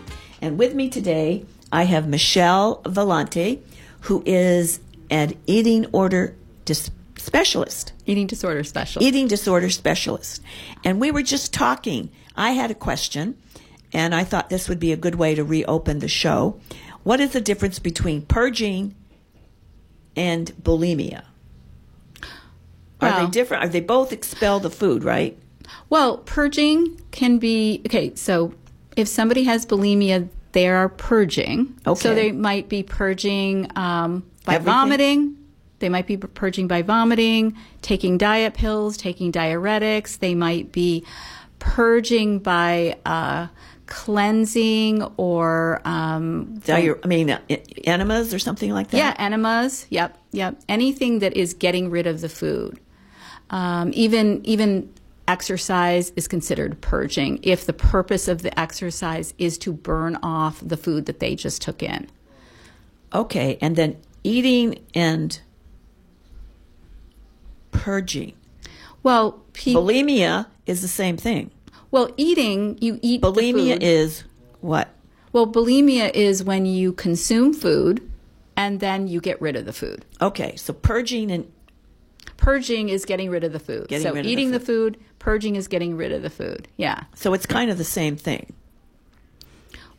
[0.41, 3.59] And with me today, I have Michelle Vellante,
[4.03, 4.79] who is
[5.11, 7.93] an eating order dis- specialist.
[8.07, 9.07] Eating disorder specialist.
[9.07, 10.41] Eating disorder specialist.
[10.83, 12.09] And we were just talking.
[12.35, 13.37] I had a question,
[13.93, 16.59] and I thought this would be a good way to reopen the show.
[17.03, 18.95] What is the difference between purging
[20.15, 21.23] and bulimia?
[23.01, 23.63] Are Well- they different?
[23.63, 25.37] Are they both expel the food, right?
[25.89, 28.13] Well, purging can be okay.
[28.15, 28.53] So
[28.95, 31.75] if somebody has bulimia, they are purging.
[31.85, 31.99] Okay.
[31.99, 34.73] So they might be purging um, by Everything?
[34.73, 35.37] vomiting.
[35.79, 40.19] They might be purging by vomiting, taking diet pills, taking diuretics.
[40.19, 41.03] They might be
[41.57, 43.47] purging by uh,
[43.87, 47.39] cleansing or um, Diur- I mean, uh,
[47.83, 48.97] enemas or something like that?
[48.97, 49.87] yeah, enemas.
[49.89, 50.59] Yep, yep.
[50.69, 52.79] Anything that is getting rid of the food.
[53.49, 54.93] Um, even even
[55.27, 60.77] exercise is considered purging if the purpose of the exercise is to burn off the
[60.77, 62.07] food that they just took in.
[63.13, 65.39] Okay, and then eating and
[67.71, 68.33] purging.
[69.03, 71.51] Well, pe- Bulimia is the same thing.
[71.89, 74.23] well, eating you eat the Bulimia is
[74.59, 74.89] what?
[75.33, 78.11] well, bulimia is when you consume food
[78.57, 80.05] and then you get rid of the food.
[80.21, 81.51] Okay, so purging and
[82.37, 83.87] Purging is getting rid of the food.
[83.87, 84.95] Getting so rid of the eating the food.
[84.95, 86.67] food, purging is getting rid of the food.
[86.75, 87.03] Yeah.
[87.13, 88.53] so it's kind of the same thing.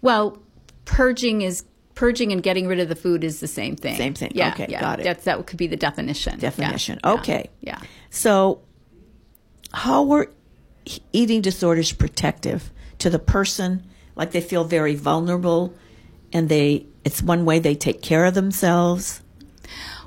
[0.01, 0.39] Well,
[0.85, 3.97] purging is purging and getting rid of the food is the same thing.
[3.97, 4.33] Same thing.
[4.35, 4.81] Yeah, Okay, yeah.
[4.81, 5.05] got it.
[5.05, 6.39] That's that could be the definition.
[6.39, 7.01] Definition.
[7.05, 7.51] yeah, Okay.
[7.61, 7.79] Yeah.
[8.11, 8.61] So,
[9.73, 10.31] how were
[11.13, 13.87] eating disorders protective to the person?
[14.15, 15.75] Like they feel very vulnerable,
[16.33, 19.23] and they it's one way they take care of themselves.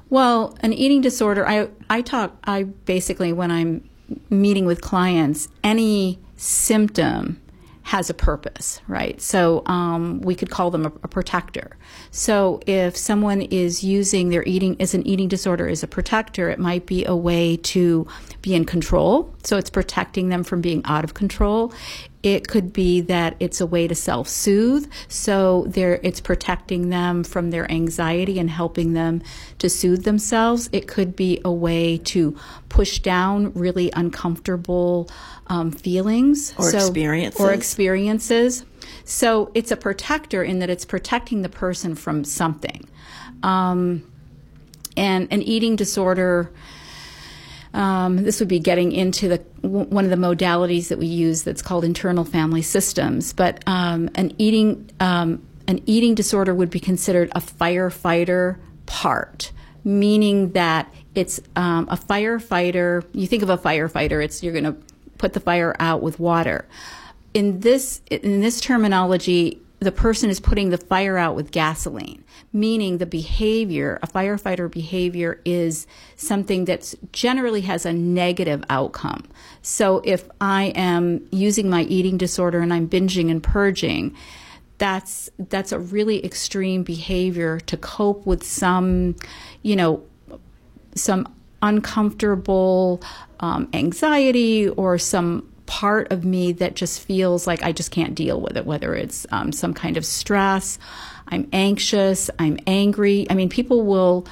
[0.10, 3.90] Well, an eating disorder, I, I talk, I basically, when I'm
[4.30, 7.42] meeting with clients, any symptom
[7.86, 9.22] has a purpose, right?
[9.22, 11.78] So um, we could call them a, a protector.
[12.10, 16.58] So if someone is using their eating as an eating disorder as a protector, it
[16.58, 18.08] might be a way to
[18.42, 19.35] be in control.
[19.46, 21.72] So it's protecting them from being out of control.
[22.24, 27.52] It could be that it's a way to self-soothe, so there it's protecting them from
[27.52, 29.22] their anxiety and helping them
[29.60, 30.68] to soothe themselves.
[30.72, 32.36] It could be a way to
[32.68, 35.08] push down really uncomfortable
[35.48, 37.40] um, feelings Or experiences.
[37.40, 38.66] or experiences.
[39.04, 42.90] So it's a protector in that it's protecting the person from something.
[43.44, 44.04] Um,
[44.98, 46.52] and an eating disorder.
[47.76, 51.44] Um, this would be getting into the w- one of the modalities that we use
[51.44, 53.34] that's called internal family systems.
[53.34, 59.52] But um, an eating um, an eating disorder would be considered a firefighter part,
[59.84, 63.06] meaning that it's um, a firefighter.
[63.14, 64.78] You think of a firefighter; it's you're going to
[65.18, 66.66] put the fire out with water.
[67.34, 72.98] In this in this terminology, the person is putting the fire out with gasoline, meaning
[72.98, 75.86] the behavior, a firefighter behavior is
[76.16, 79.24] something that generally has a negative outcome.
[79.62, 84.16] So if I am using my eating disorder and I'm binging and purging,
[84.78, 89.16] that's that's a really extreme behavior to cope with some,
[89.62, 90.04] you know,
[90.96, 93.02] some uncomfortable
[93.40, 98.40] um, anxiety or some part of me that just feels like I just can't deal
[98.40, 100.78] with it, whether it's um, some kind of stress,
[101.28, 103.28] I'm anxious, I'm angry.
[103.30, 104.28] I mean, people will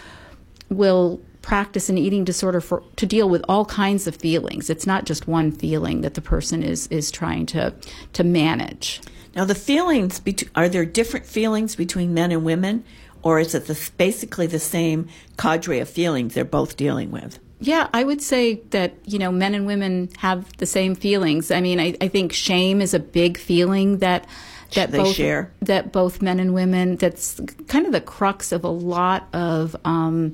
[0.69, 4.69] will practice an eating disorder for to deal with all kinds of feelings.
[4.69, 7.73] It's not just one feeling that the person is is trying to
[8.13, 9.01] to manage.
[9.35, 10.21] Now, the feelings
[10.55, 12.83] are there different feelings between men and women,
[13.23, 17.39] or is it the, basically the same cadre of feelings they're both dealing with?
[17.63, 21.49] Yeah, I would say that, you know, men and women have the same feelings.
[21.49, 24.27] I mean, I, I think shame is a big feeling that
[24.73, 25.53] that They both share.
[25.61, 30.33] that both men and women that's kind of the crux of a lot of um,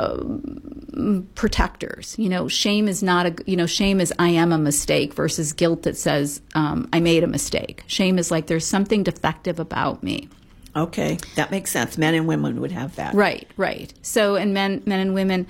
[0.00, 2.16] um, protectors.
[2.18, 5.52] You know, shame is not a you know shame is I am a mistake versus
[5.52, 7.84] guilt that says um, I made a mistake.
[7.86, 10.28] Shame is like there's something defective about me.
[10.74, 11.98] Okay, that makes sense.
[11.98, 13.14] Men and women would have that.
[13.14, 13.92] Right, right.
[14.02, 15.46] So, and men, men and women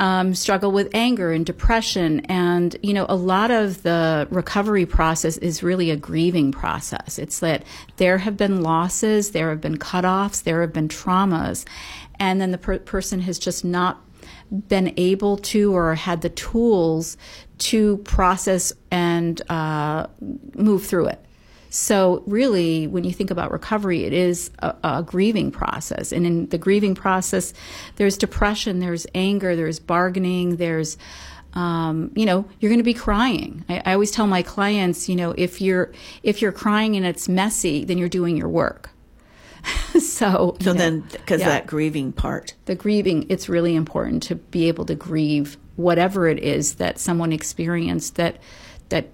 [0.00, 5.36] um, struggle with anger and depression, and you know, a lot of the recovery process
[5.36, 7.18] is really a grieving process.
[7.18, 7.64] It's that
[7.98, 11.66] there have been losses, there have been cutoffs, there have been traumas,
[12.18, 14.02] and then the per- person has just not
[14.68, 17.18] been able to or had the tools
[17.58, 20.06] to process and uh,
[20.54, 21.24] move through it.
[21.70, 26.10] So, really, when you think about recovery, it is a, a, grieving process.
[26.10, 27.54] And in the grieving process,
[27.94, 30.98] there's depression, there's anger, there's bargaining, there's,
[31.54, 33.64] um, you know, you're going to be crying.
[33.68, 35.92] I, I always tell my clients, you know, if you're
[36.24, 38.90] if you're crying and it's messy, then you're doing your work.
[40.00, 41.50] so, So then, because yeah.
[41.50, 42.54] that grieving part.
[42.64, 47.32] the grieving, it's really important to be able to grieve whatever it is that someone
[47.32, 48.38] experienced that
[48.88, 49.08] that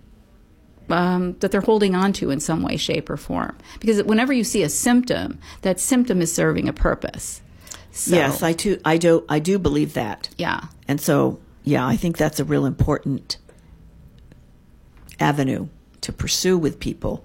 [0.88, 3.56] um, that they're holding on to in some way, shape, or form.
[3.80, 7.40] Because whenever you see a symptom, that symptom is serving a purpose.
[7.92, 10.28] So, Yes, I too, I do, I do believe that.
[10.36, 13.38] yeah, And so, yeah, I think that's a real important
[15.18, 15.68] avenue
[16.02, 17.24] to pursue with people,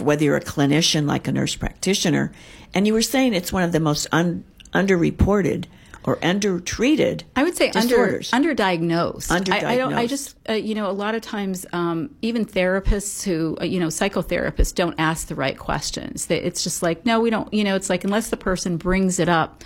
[0.00, 2.32] whether you're a clinician like a nurse practitioner.
[2.74, 4.44] And you were saying it's one of the most un,
[4.74, 5.66] underreported
[6.08, 7.24] or undertreated.
[7.36, 8.32] I would say disorders.
[8.32, 9.30] under underdiagnosed.
[9.30, 9.92] I, I don't.
[9.92, 13.78] I just uh, you know a lot of times um, even therapists who uh, you
[13.78, 16.26] know psychotherapists don't ask the right questions.
[16.26, 17.52] They, it's just like no, we don't.
[17.52, 19.64] You know, it's like unless the person brings it up.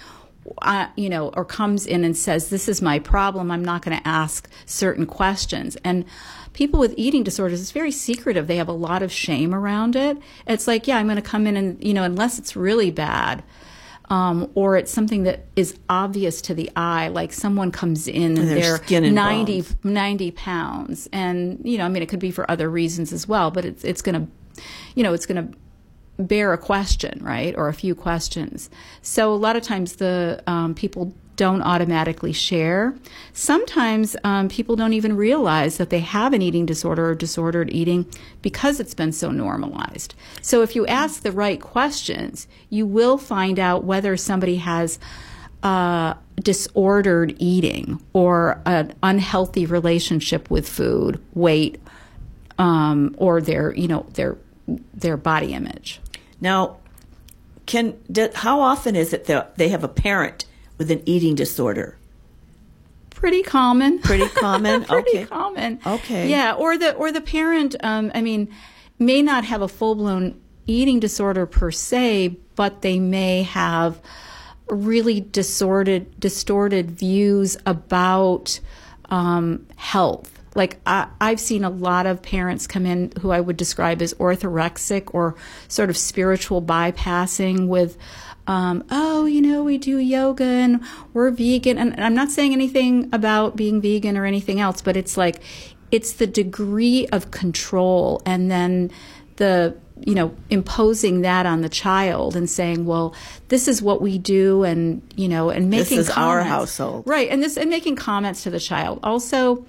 [0.60, 3.96] Uh, you know, or comes in and says, "This is my problem." I'm not going
[3.96, 5.76] to ask certain questions.
[5.84, 6.04] And
[6.52, 8.48] people with eating disorders, it's very secretive.
[8.48, 10.18] They have a lot of shame around it.
[10.48, 13.44] It's like, yeah, I'm going to come in and you know, unless it's really bad,
[14.12, 18.46] um, or it's something that is obvious to the eye, like someone comes in and
[18.50, 21.08] they're skin 90, 90 pounds.
[21.14, 23.82] And, you know, I mean, it could be for other reasons as well, but it's,
[23.84, 24.62] it's going to,
[24.94, 27.56] you know, it's going to bear a question, right?
[27.56, 28.68] Or a few questions.
[29.00, 32.94] So a lot of times the um, people don't automatically share.
[33.32, 38.06] Sometimes um, people don't even realize that they have an eating disorder or disordered eating
[38.42, 40.14] because it's been so normalized.
[40.42, 44.98] So if you ask the right questions, you will find out whether somebody has
[45.62, 51.80] uh, disordered eating or an unhealthy relationship with food, weight,
[52.58, 54.36] um, or their you know their
[54.92, 56.00] their body image.
[56.40, 56.78] Now,
[57.66, 57.96] can
[58.34, 60.44] how often is it that they have a parent
[60.82, 61.96] with an eating disorder?
[63.10, 64.00] Pretty common.
[64.00, 64.84] Pretty common.
[64.84, 65.24] Pretty okay.
[65.26, 65.78] common.
[65.86, 66.28] Okay.
[66.28, 67.76] Yeah, or the or the parent.
[67.84, 68.52] Um, I mean,
[68.98, 74.00] may not have a full blown eating disorder per se, but they may have
[74.68, 78.58] really distorted distorted views about
[79.08, 83.56] um, health like I, I've seen a lot of parents come in who I would
[83.56, 85.34] describe as orthorexic or
[85.68, 87.96] sort of spiritual bypassing with,
[88.46, 90.80] um, oh, you know, we do yoga and
[91.12, 91.78] we're vegan.
[91.78, 95.40] And I'm not saying anything about being vegan or anything else, but it's like,
[95.92, 98.90] it's the degree of control and then
[99.36, 103.14] the you know imposing that on the child and saying well
[103.48, 107.04] this is what we do and you know and making This is our household.
[107.06, 109.64] right and this and making comments to the child also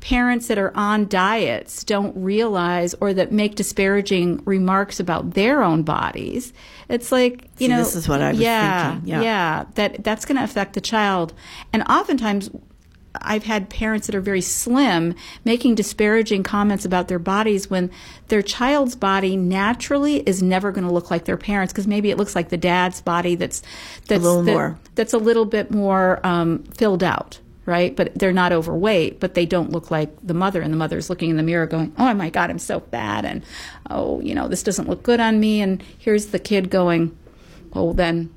[0.00, 5.82] parents that are on diets don't realize or that make disparaging remarks about their own
[5.82, 6.52] bodies
[6.88, 9.08] it's like you See, know this is what I was yeah thinking.
[9.10, 9.22] Yeah.
[9.22, 11.34] yeah that that's going to affect the child
[11.72, 12.50] and oftentimes
[13.22, 17.90] I've had parents that are very slim making disparaging comments about their bodies when
[18.28, 22.16] their child's body naturally is never going to look like their parents because maybe it
[22.18, 23.62] looks like the dad's body that's
[24.06, 24.78] that's a little that- more.
[24.94, 27.94] that's a little bit more um, filled out, right?
[27.94, 31.30] But they're not overweight, but they don't look like the mother, and the mother's looking
[31.30, 33.42] in the mirror going, "Oh my God, I'm so fat," and
[33.90, 37.16] oh, you know, this doesn't look good on me, and here's the kid going,
[37.72, 38.30] "Oh, then."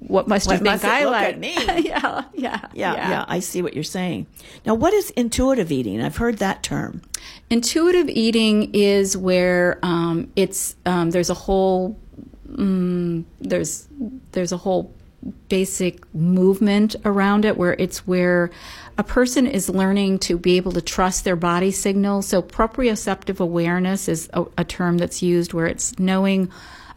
[0.00, 1.34] What must What you think I look like?
[1.34, 1.54] at me?
[1.84, 4.26] yeah, yeah, Yeah, yeah, I see what you're saying.
[4.64, 6.00] Now, what is intuitive eating?
[6.00, 7.02] I've heard that term.
[7.50, 11.98] Intuitive eating is where um, it's um, there's a whole
[12.50, 13.86] mm, there's
[14.32, 14.94] there's a whole
[15.48, 18.50] basic movement around it where it's where
[18.96, 22.26] a person is learning to be able to trust their body signals.
[22.26, 26.50] So proprioceptive awareness is a, a term that's used where it's knowing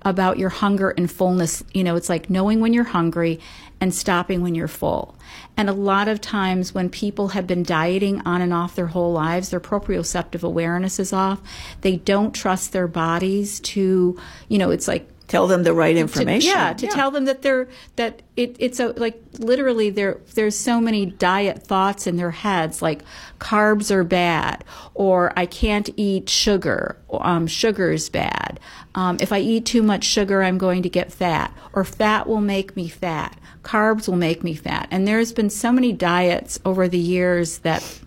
[0.04, 1.64] about your hunger and fullness.
[1.74, 3.40] You know, it's like knowing when you're hungry
[3.80, 5.16] and stopping when you're full.
[5.58, 9.12] And a lot of times when people have been dieting on and off their whole
[9.12, 11.42] lives, their proprioceptive awareness is off.
[11.82, 16.00] They don't trust their bodies to, you know, it's like Tell them the right to-
[16.00, 16.52] information.
[16.52, 20.82] yeah, to tell them that they're that it, it's a like literally there there's so
[20.82, 23.02] many diet thoughts in their heads like
[23.40, 26.98] carbs are bad or I can't eat sugar.
[27.10, 28.60] Um, sugar is bad.
[28.94, 32.42] Um, if I eat too much sugar, I'm going to get fat, or fat will
[32.42, 33.40] make me fat.
[33.64, 34.90] Carbs will make me fat.
[34.92, 38.02] And there's been so many diets over the years that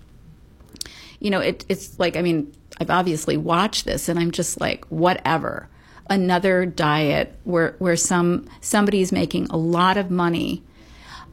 [1.21, 4.85] you know, it, it's like, I mean, I've obviously watched this and I'm just like,
[4.91, 5.71] whatever.
[6.11, 10.63] Another diet where, where some, somebody's making a lot of money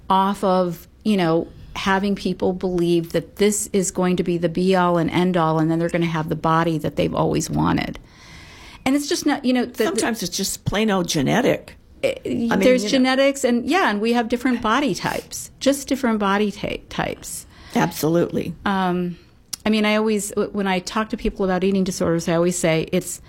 [0.10, 4.76] off of, you know, having people believe that this is going to be the be
[4.76, 7.50] all and end all and then they're going to have the body that they've always
[7.50, 8.00] wanted.
[8.86, 11.78] And it's just not, you know, the, Sometimes it's just plain old genetic.
[12.26, 16.20] mean, there's you know- genetics and yeah, and we have different body types, just different
[16.20, 17.46] body types.
[17.76, 18.54] Absolutely.
[18.66, 19.18] Um,
[19.66, 22.90] I mean, I always, when I talk to people about eating disorders, I always say
[22.92, 23.22] it's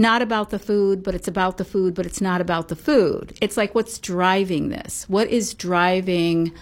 [0.00, 3.36] not about the food, but it's about the food, but it's not about the food.
[3.42, 5.04] It's like what's driving this?
[5.08, 6.52] What is driving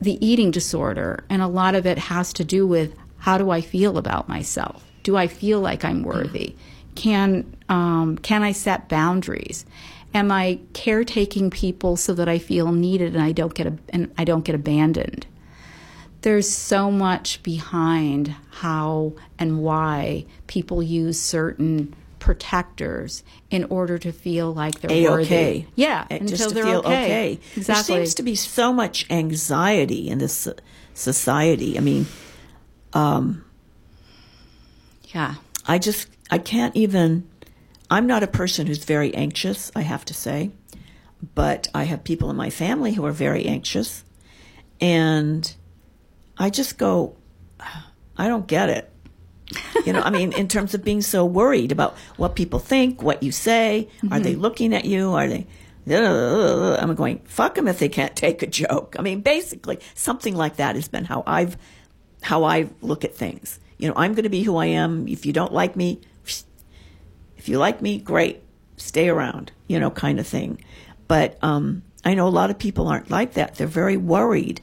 [0.00, 1.24] the eating disorder?
[1.30, 4.84] And a lot of it has to do with how do I feel about myself?
[5.04, 6.56] Do I feel like I'm worthy?
[6.96, 9.64] Can um, can I set boundaries?
[10.12, 14.12] Am I caretaking people so that I feel needed and I don't get a, and
[14.18, 15.26] I don't get abandoned?
[16.22, 24.52] there's so much behind how and why people use certain protectors in order to feel
[24.52, 25.24] like they're A worthy.
[25.26, 25.66] okay.
[25.74, 27.38] Yeah, Eh, until just to they're feel okay.
[27.56, 27.94] Exactly.
[27.96, 30.48] There seems to be so much anxiety in this
[30.94, 31.76] society.
[31.78, 32.06] I mean,
[35.14, 35.34] yeah.
[35.66, 37.28] I just I can't even.
[37.90, 39.70] I'm not a person who's very anxious.
[39.74, 40.50] I have to say,
[41.34, 44.04] but I have people in my family who are very anxious,
[44.80, 45.54] and
[46.36, 47.16] I just go,
[48.16, 48.92] I don't get it.
[49.88, 53.22] You know, I mean, in terms of being so worried about what people think, what
[53.22, 55.12] you say, are they looking at you?
[55.14, 55.46] Are they?
[55.90, 58.96] I'm going, fuck them if they can't take a joke.
[58.98, 61.56] I mean, basically, something like that has been how I've,
[62.20, 63.60] how I look at things.
[63.78, 65.08] You know, I'm going to be who I am.
[65.08, 66.02] If you don't like me,
[67.38, 68.42] if you like me, great,
[68.76, 69.52] stay around.
[69.68, 70.62] You know, kind of thing.
[71.06, 73.54] But um, I know a lot of people aren't like that.
[73.54, 74.60] They're very worried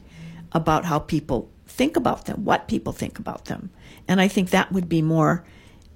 [0.52, 3.70] about how people think about them, what people think about them.
[4.08, 5.44] And I think that would be more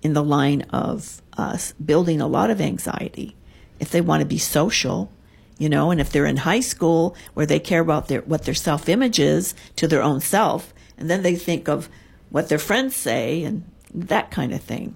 [0.02, 3.36] in the line of us building a lot of anxiety
[3.78, 5.10] if they want to be social,
[5.58, 8.54] you know, and if they're in high school where they care about their what their
[8.54, 11.88] self image is to their own self, and then they think of
[12.28, 14.94] what their friends say and that kind of thing.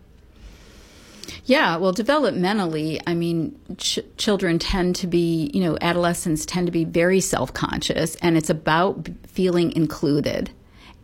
[1.46, 6.72] Yeah, well, developmentally, I mean, ch- children tend to be, you know, adolescents tend to
[6.72, 10.50] be very self-conscious, and it's about feeling included.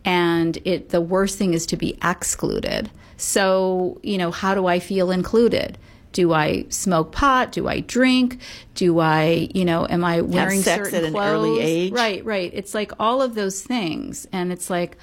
[0.03, 2.89] And it the worst thing is to be excluded.
[3.17, 5.77] So, you know, how do I feel included?
[6.11, 7.51] Do I smoke pot?
[7.51, 8.41] Do I drink?
[8.75, 11.31] Do I, you know, am I wearing Have sex certain at an clothes?
[11.31, 11.93] early age?
[11.93, 12.51] Right, right.
[12.53, 14.97] It's like all of those things, and it's like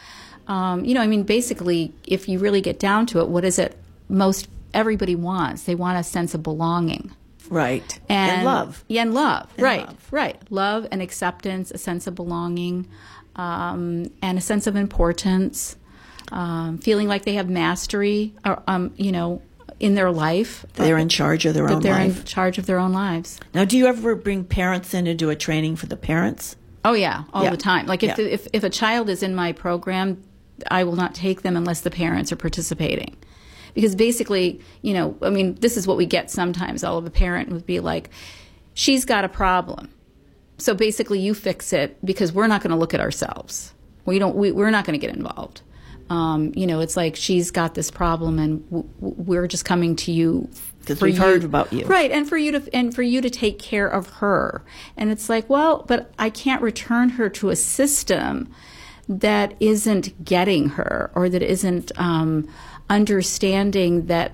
[0.49, 3.59] um, you know, I mean, basically, if you really get down to it, what is
[3.59, 3.77] it
[4.09, 5.65] most everybody wants?
[5.65, 7.15] They want a sense of belonging.
[7.51, 8.01] Right.
[8.09, 8.85] And, love.
[8.89, 9.49] Yeah, and love.
[9.59, 9.87] right.
[9.87, 10.09] love.
[10.11, 10.41] Right.
[10.51, 12.89] Love and acceptance, a sense of belonging,
[13.39, 15.77] um, and a sense of importance,
[16.33, 19.41] um, feeling like they have mastery, or, um, you know,
[19.81, 20.67] in their life.
[20.75, 22.19] They're in charge of their that own they're life.
[22.21, 23.39] in charge of their own lives.
[23.55, 26.57] Now, do you ever bring parents in and do a training for the parents?
[26.85, 27.51] Oh yeah, all Yeah.
[27.51, 27.87] the time.
[27.87, 28.25] Like if, Yeah.
[28.25, 30.23] if if a child is in my program,
[30.71, 33.17] I will not take them unless the parents are participating.
[33.75, 36.83] Because basically, you know, I mean, this is what we get sometimes.
[36.83, 38.11] All of a parent would be like,
[38.75, 39.91] "She's got a problem."
[40.59, 43.73] So basically, you fix it because we're not going to look at ourselves.
[44.05, 44.35] We don't.
[44.37, 45.63] We, we're not going to get involved.
[46.11, 50.11] Um, you know, it's like she's got this problem, and w- we're just coming to
[50.13, 50.49] you
[50.81, 51.85] because we've you- heard about you.
[51.87, 52.11] right?
[52.11, 54.65] And for you to and for you to take care of her.
[54.97, 58.49] And it's like, well, but I can't return her to a system
[59.09, 62.49] that isn't getting her or that isn't um,
[62.91, 64.33] understanding that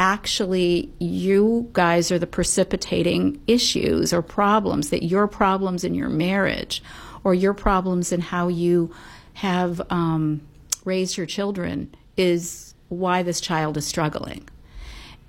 [0.00, 6.82] actually you guys are the precipitating issues or problems that your problems in your marriage
[7.22, 8.90] or your problems in how you
[9.34, 10.40] have um,
[10.86, 14.48] raised your children is why this child is struggling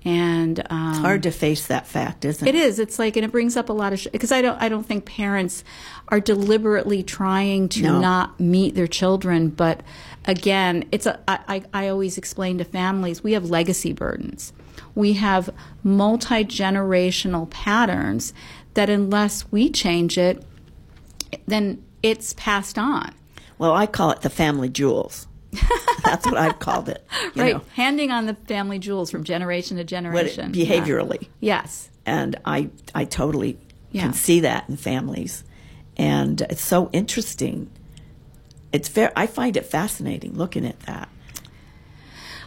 [0.04, 2.58] and um, it's Hard to face that fact, isn't it it?
[2.58, 2.80] is.
[2.80, 4.60] It's like, and it brings up a lot of because I don't.
[4.60, 5.62] I don't think parents
[6.08, 8.00] are deliberately trying to No.
[8.00, 9.50] not meet their children.
[9.50, 9.80] But
[10.24, 11.20] again, it's a.
[11.28, 14.52] I, I, I always explain to families we have legacy burdens.
[14.94, 15.50] We have
[15.82, 18.32] multi generational patterns
[18.74, 20.44] that unless we change it,
[21.46, 23.14] then it's passed on.
[23.58, 25.26] Well, I call it the family jewels.
[26.04, 27.06] That's what I've called it.
[27.34, 30.52] You right, know, handing on the family jewels from generation to it- generation.
[30.54, 30.64] Yeah.
[30.66, 31.28] behaviorally.
[31.40, 31.90] Yes.
[32.06, 33.58] and I I totally
[33.92, 34.02] Yeah.
[34.02, 35.44] can see that in families,
[35.96, 37.70] and it's so interesting.
[38.72, 39.12] It's fair.
[39.14, 41.08] I find it fascinating looking at that.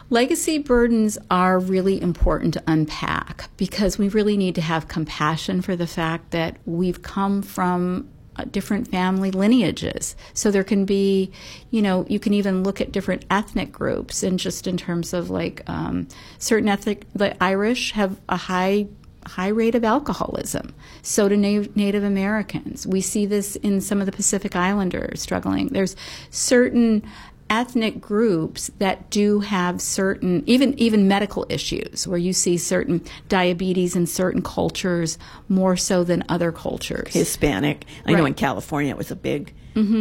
[0.08, 5.74] Legacy burdens are really important to unpack because we really need to have compassion for
[5.74, 10.14] the fact that we've come from uh, different family lineages.
[10.32, 11.32] So there can be,
[11.70, 15.30] you know, you can even look at different ethnic groups and just in terms of
[15.30, 16.06] like um,
[16.38, 18.86] certain ethnic, the Irish have a high
[19.26, 20.72] high rate of alcoholism.
[21.02, 22.86] So do Na- Native Americans.
[22.86, 25.66] We see this in some of the Pacific Islanders struggling.
[25.68, 25.96] There's
[26.30, 27.02] certain
[27.48, 33.94] ethnic groups that do have certain even even medical issues where you see certain diabetes
[33.94, 35.16] in certain cultures
[35.48, 37.12] more so than other cultures.
[37.12, 37.84] Hispanic.
[38.04, 38.18] I know Right.
[38.20, 38.26] Mm-hmm.
[38.28, 39.52] in California it was a big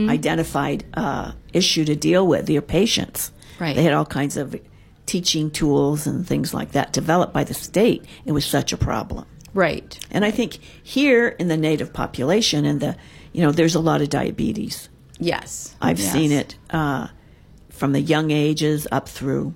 [0.09, 2.49] identified uh, issue to deal with.
[2.49, 3.31] Your patients.
[3.59, 3.75] Right.
[3.75, 4.55] They had all kinds of
[5.05, 8.03] teaching tools and things like that developed by the state.
[8.25, 9.25] It was such a problem.
[9.53, 9.97] right.
[10.11, 12.95] And I think here in the native population and the,
[13.33, 14.89] you know, there's a lot of diabetes.
[15.19, 15.75] Yes.
[15.81, 16.11] I've Yes.
[16.11, 17.07] seen it uh,
[17.75, 19.53] from the young ages up through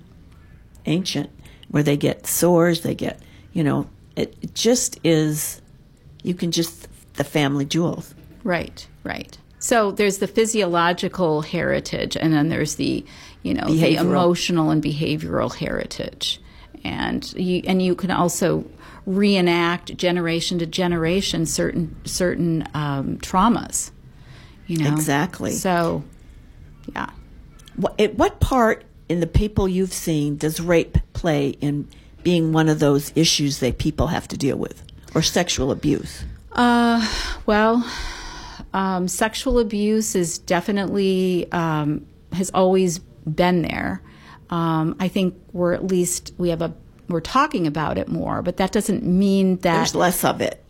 [0.86, 1.30] ancient,
[1.68, 3.20] where they get sores, they get,
[3.52, 5.60] you know, it, it just is,
[6.22, 8.14] you can just, the family jewels.
[8.44, 9.36] Right, right.
[9.58, 13.04] So there's the physiological heritage, and then there's the,
[13.42, 16.40] you know, the emotional and behavioral heritage,
[16.82, 18.64] and you and you can also
[19.04, 23.90] reenact generation to generation certain certain um, traumas.
[24.66, 25.52] You know Exactly.
[25.52, 26.04] So,
[26.94, 27.10] yeah.
[27.76, 31.88] What, at what part in the people you've seen does rape play in
[32.22, 34.82] being one of those issues that people have to deal with,
[35.14, 36.24] or sexual abuse?
[36.52, 37.06] Uh,
[37.46, 37.84] well,
[38.72, 44.02] um, sexual abuse is definitely um, has always been there.
[44.50, 46.74] Um, I think we're at least we have a
[47.08, 50.62] we're talking about it more, but that doesn't mean that There's less of it.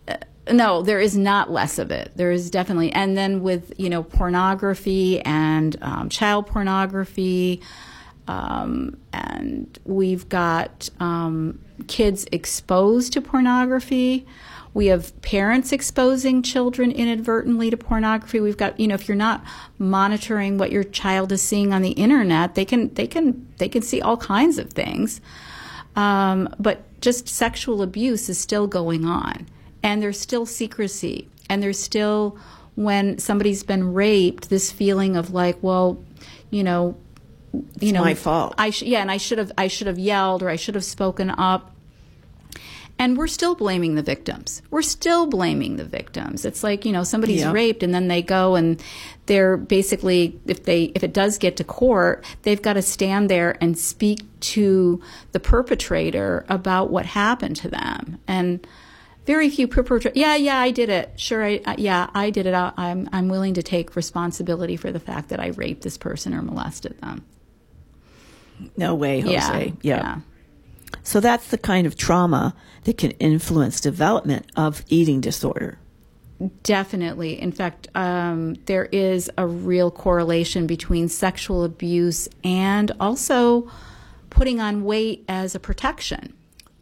[0.53, 2.13] No, there is not less of it.
[2.17, 7.61] There is definitely, and then with you know pornography and um, child pornography,
[8.29, 14.27] um, and we've got um, kids exposed to pornography.
[14.73, 18.41] We have parents exposing children inadvertently to pornography.
[18.41, 19.45] We've got you know if you're not
[19.79, 23.83] monitoring what your child is seeing on the internet, they can they can they can
[23.83, 25.21] see all kinds of things.
[25.97, 29.49] Um, but just sexual abuse is still going on,
[29.83, 32.39] and there's still secrecy, and there's still
[32.77, 36.03] when somebody's been raped, this feeling of like, well,
[36.51, 36.97] you know,
[37.81, 38.55] you know, my fault.
[38.59, 40.85] I sh- yeah, and I should have I should have yelled or I should have
[40.85, 41.75] spoken up.
[42.99, 44.61] And we're still blaming the victims.
[44.71, 46.45] We're still blaming the victims.
[46.45, 47.53] It's like, you know, somebody's Yeah.
[47.53, 48.79] raped and then they go and
[49.25, 53.57] they're basically if they if it does get to court, they've got to stand there
[53.61, 55.01] and speak to
[55.33, 58.19] the perpetrator about what happened to them.
[58.29, 58.67] And
[59.27, 60.17] very few perpetrators.
[60.17, 61.13] Yeah, yeah, I did it.
[61.17, 62.55] Sure, I uh, yeah, I did it.
[62.55, 66.35] I, I'm I'm willing to take responsibility for the fact that I raped this person
[66.35, 67.25] or molested them.
[68.77, 69.35] No way, Jose.
[69.35, 69.73] Yeah, yeah.
[69.83, 70.21] yeah.
[71.03, 72.55] So that's the kind of trauma
[72.85, 75.79] that can influence development of eating disorder.
[76.63, 77.41] Definitely.
[77.41, 83.71] In fact, um, there is a real correlation between sexual abuse and also
[84.31, 86.33] putting on weight as a protection.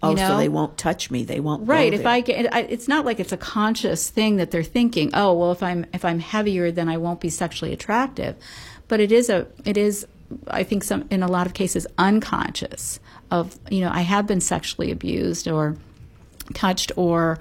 [0.02, 0.28] Oh, know?
[0.28, 1.24] so they won't touch me.
[1.24, 1.66] They won't.
[1.66, 1.92] Right.
[1.92, 2.06] If.
[2.06, 5.10] I get, I, it's not like it's a conscious thing that they're thinking.
[5.12, 8.36] Oh, well, if I'm if I'm heavier, then I won't be sexually attractive.
[8.86, 10.06] But it is a it is
[10.48, 14.40] I think some in a lot of cases unconscious of you know I have been
[14.40, 15.76] sexually abused or
[16.54, 17.38] touched or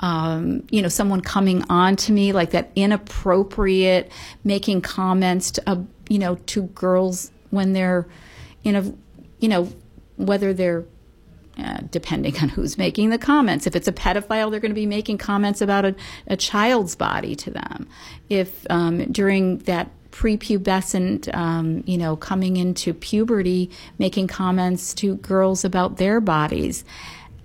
[0.00, 4.10] um, you know someone coming on to me like that inappropriate
[4.44, 8.06] making comments to uh, you know to girls when they're
[8.64, 8.82] in a
[9.40, 9.68] you know
[10.16, 10.84] whether they're
[11.58, 13.66] uh, depending on who's making the comments.
[13.66, 15.94] If it's a pedophile, they're going to be making comments about a,
[16.26, 17.88] a child's body to them.
[18.28, 25.64] If um, during that prepubescent, um, you know, coming into puberty, making comments to girls
[25.64, 26.84] about their bodies,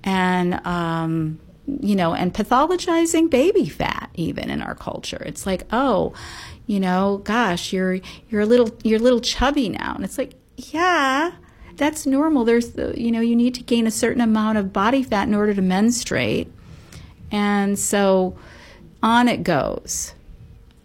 [0.03, 5.21] and um, you know, and pathologizing baby fat even in our culture.
[5.25, 6.13] It's like, oh,
[6.65, 7.99] you know, gosh, you're
[8.29, 11.31] you're a little you're a little chubby now, and it's like, yeah,
[11.81, 12.45] that's normal.
[12.45, 15.55] There's you know, you need to gain a certain amount of body fat in order
[15.55, 16.47] to menstruate.
[17.31, 18.37] And so
[19.01, 20.13] on it goes.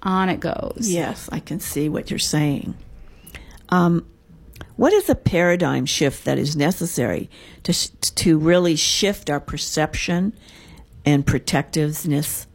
[0.03, 0.89] On it goes.
[0.89, 2.75] Yes, I can see what you're saying.
[3.69, 4.07] Um,
[4.77, 7.29] what is a paradigm shift that is necessary
[7.65, 7.75] to
[8.15, 10.33] to really shift our perception
[11.05, 12.47] and protectiveness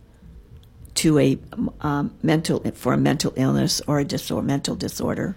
[0.95, 1.37] to a
[1.81, 5.35] um, mental for a mental illness or a disorder, mental disorder?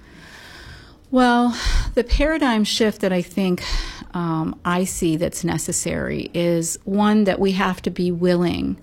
[1.10, 1.56] Well,
[1.94, 3.62] the paradigm shift that I think
[4.14, 8.76] um, I see that's necessary is one that we have to be willing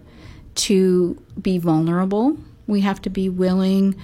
[0.53, 2.38] to be vulnerable.
[2.67, 3.95] We have to be willing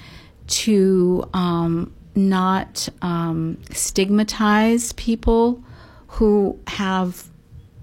[0.48, 5.64] to um, not um, stigmatize people
[6.08, 7.30] who have,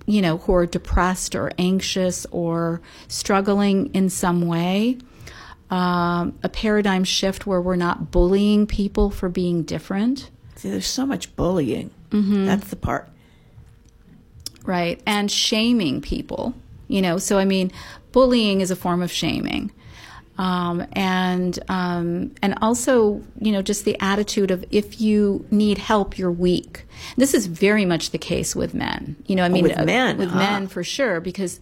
[0.07, 4.99] you know, who are depressed or anxious or struggling in some way.
[5.75, 10.31] Um, a paradigm shift where we're not bullying people for being different.
[10.57, 11.91] See, there's so much bullying.
[12.47, 13.09] That's the part.
[14.65, 16.55] right and shaming people
[16.89, 17.71] you know so i mean
[18.13, 19.71] bullying is a form of shaming
[20.37, 26.19] um, and um, and also you know just the attitude of if you need help
[26.19, 29.79] you're weak this is very much the case with men you know i mean with
[29.79, 30.37] uh, men, with ah.
[30.37, 31.61] men for sure because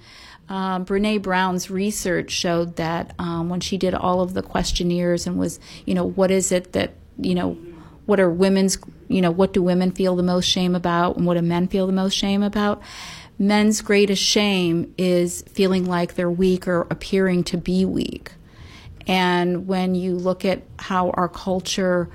[0.52, 5.38] um, Brene Brown's research showed that um, when she did all of the questionnaires and
[5.38, 7.56] was, you know, what is it that, you know,
[8.04, 8.76] what are women's,
[9.08, 11.86] you know, what do women feel the most shame about and what do men feel
[11.86, 12.82] the most shame about?
[13.38, 18.32] Men's greatest shame is feeling like they're weak or appearing to be weak.
[19.06, 22.10] And when you look at how our culture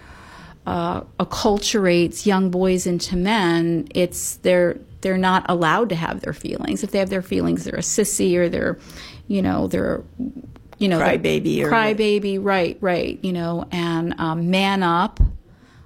[0.68, 4.78] uh, acculturates young boys into men, it's they're
[5.08, 6.84] they're not allowed to have their feelings.
[6.84, 8.78] If they have their feelings, they're a sissy or they're,
[9.30, 10.04] you know, they're,
[10.80, 15.22] you know, Crybaby or- crybaby, right, right, you know, and um, man up.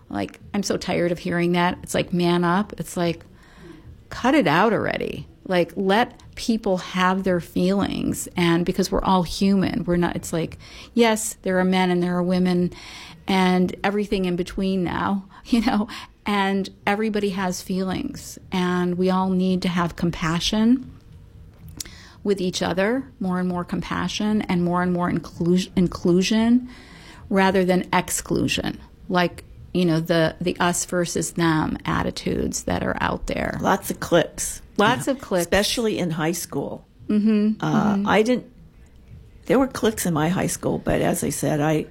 [0.09, 1.77] Like I'm so tired of hearing that.
[1.83, 2.73] It's like man up.
[2.79, 3.23] It's like
[4.09, 5.27] cut it out already.
[5.45, 9.83] Like let people have their feelings and because we're all human.
[9.83, 10.57] We're not it's like
[10.95, 12.73] yes, there are men and there are women
[13.27, 15.87] and everything in between now, you know,
[16.25, 20.91] and everybody has feelings and we all need to have compassion
[22.23, 26.69] with each other, more and more compassion and more and more inclusion, inclusion
[27.29, 28.79] rather than exclusion.
[29.09, 29.43] Like,
[29.73, 33.57] you know, the, the us versus them attitudes that are out there.
[33.61, 34.61] Lots of cliques.
[34.77, 35.45] Lots of cliques.
[35.45, 36.85] especially in high school.
[37.07, 38.49] Mm-hmm, uh, I didn't.
[39.47, 41.87] There were cliques in my high school, but as I said, I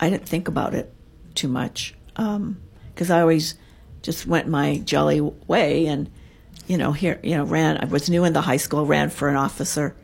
[0.00, 0.92] I didn't think about it
[1.34, 3.54] too much because I always
[4.02, 6.10] just went my jolly way and
[6.66, 7.78] you know here you know ran.
[7.78, 9.94] I was new in the high school, ran for an officer,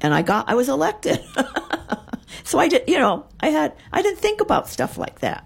[0.00, 1.22] and I got I was elected.
[2.44, 5.44] so I did you know I had I didn't think about stuff like that.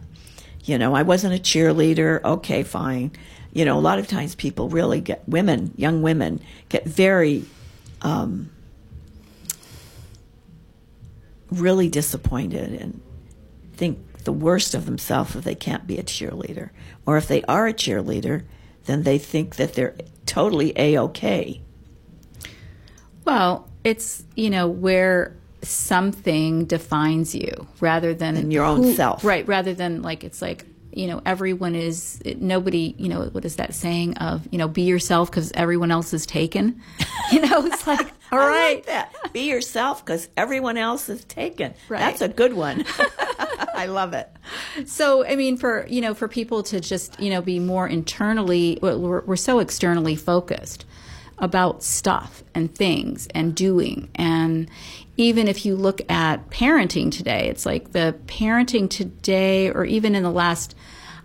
[0.64, 2.22] You know, I wasn't a cheerleader.
[2.24, 3.12] Okay, fine.
[3.52, 6.40] You know, a lot of times people really get women, young women,
[6.70, 7.44] get very,
[8.02, 8.50] um,
[11.50, 13.00] really disappointed and
[13.74, 16.70] think the worst of themselves if they can't be a cheerleader,
[17.06, 18.44] or if they are a cheerleader,
[18.86, 19.94] then they think that they're
[20.26, 21.60] totally a okay.
[23.24, 29.24] Well, it's, you know, where something defines you rather than Than your own self.
[29.24, 29.46] Right.
[29.46, 30.66] Rather than like, it's like,
[30.96, 34.82] you know everyone is nobody you know what is that saying of you know be
[34.82, 36.80] yourself because everyone else is taken
[37.32, 39.32] you know it's like all I right like that.
[39.32, 41.74] Be yourself because everyone else is taken.
[41.88, 41.98] Right.
[41.98, 42.84] That's a good one.
[43.84, 44.30] I love it.
[44.86, 48.78] so i mean for you know for people to just you know be more internally
[48.80, 50.86] we're, we're so externally focused
[51.38, 54.70] about stuff and things and doing and
[55.16, 60.22] even if you look at parenting today it's like the parenting today or even in
[60.22, 60.74] the last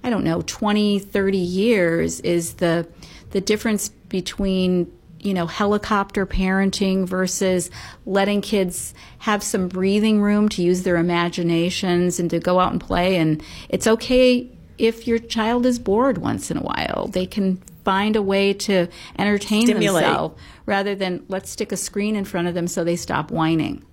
[0.03, 2.85] i don't know 20 30 years is the
[3.31, 4.91] the difference between
[5.21, 7.69] you know helicopter parenting versus
[8.05, 12.81] letting kids have some breathing room to use their imaginations and to go out and
[12.81, 17.57] play and it's okay if your child is bored once in a while they can
[17.83, 20.03] find a way to entertain Stimulate.
[20.03, 23.83] themselves rather than let's stick a screen in front of them so they stop whining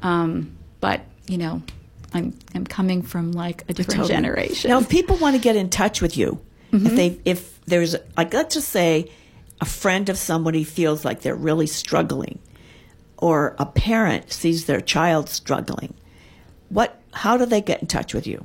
[0.00, 1.62] um, but you know
[2.14, 4.14] i'm i'm coming from like a different Totally.
[4.14, 6.40] generation Now, if people want to get in touch with you,
[6.72, 6.86] Mm-hmm.
[6.86, 9.10] if they if there's like let's just say
[9.62, 12.40] a friend of somebody feels like they're really struggling,
[13.16, 15.94] or a parent sees their child struggling,
[16.68, 18.44] what how do they get in touch with you?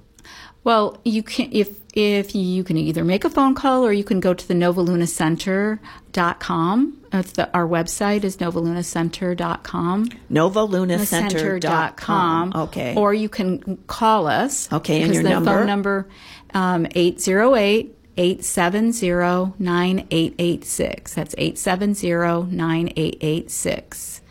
[0.64, 4.20] Well, you can if if you can either make a phone call or you can
[4.20, 6.98] go to the novalunacenter.com.
[7.14, 10.10] It's the, our website is novalunacenter.com.
[10.30, 12.54] NovaLunaCenter.com.
[12.54, 12.94] Okay.
[12.96, 14.72] Or you can call us.
[14.72, 15.52] Okay, and because your the number?
[15.52, 16.08] phone number
[16.54, 21.14] um, 808 870 9886.
[21.14, 24.22] That's 870 9886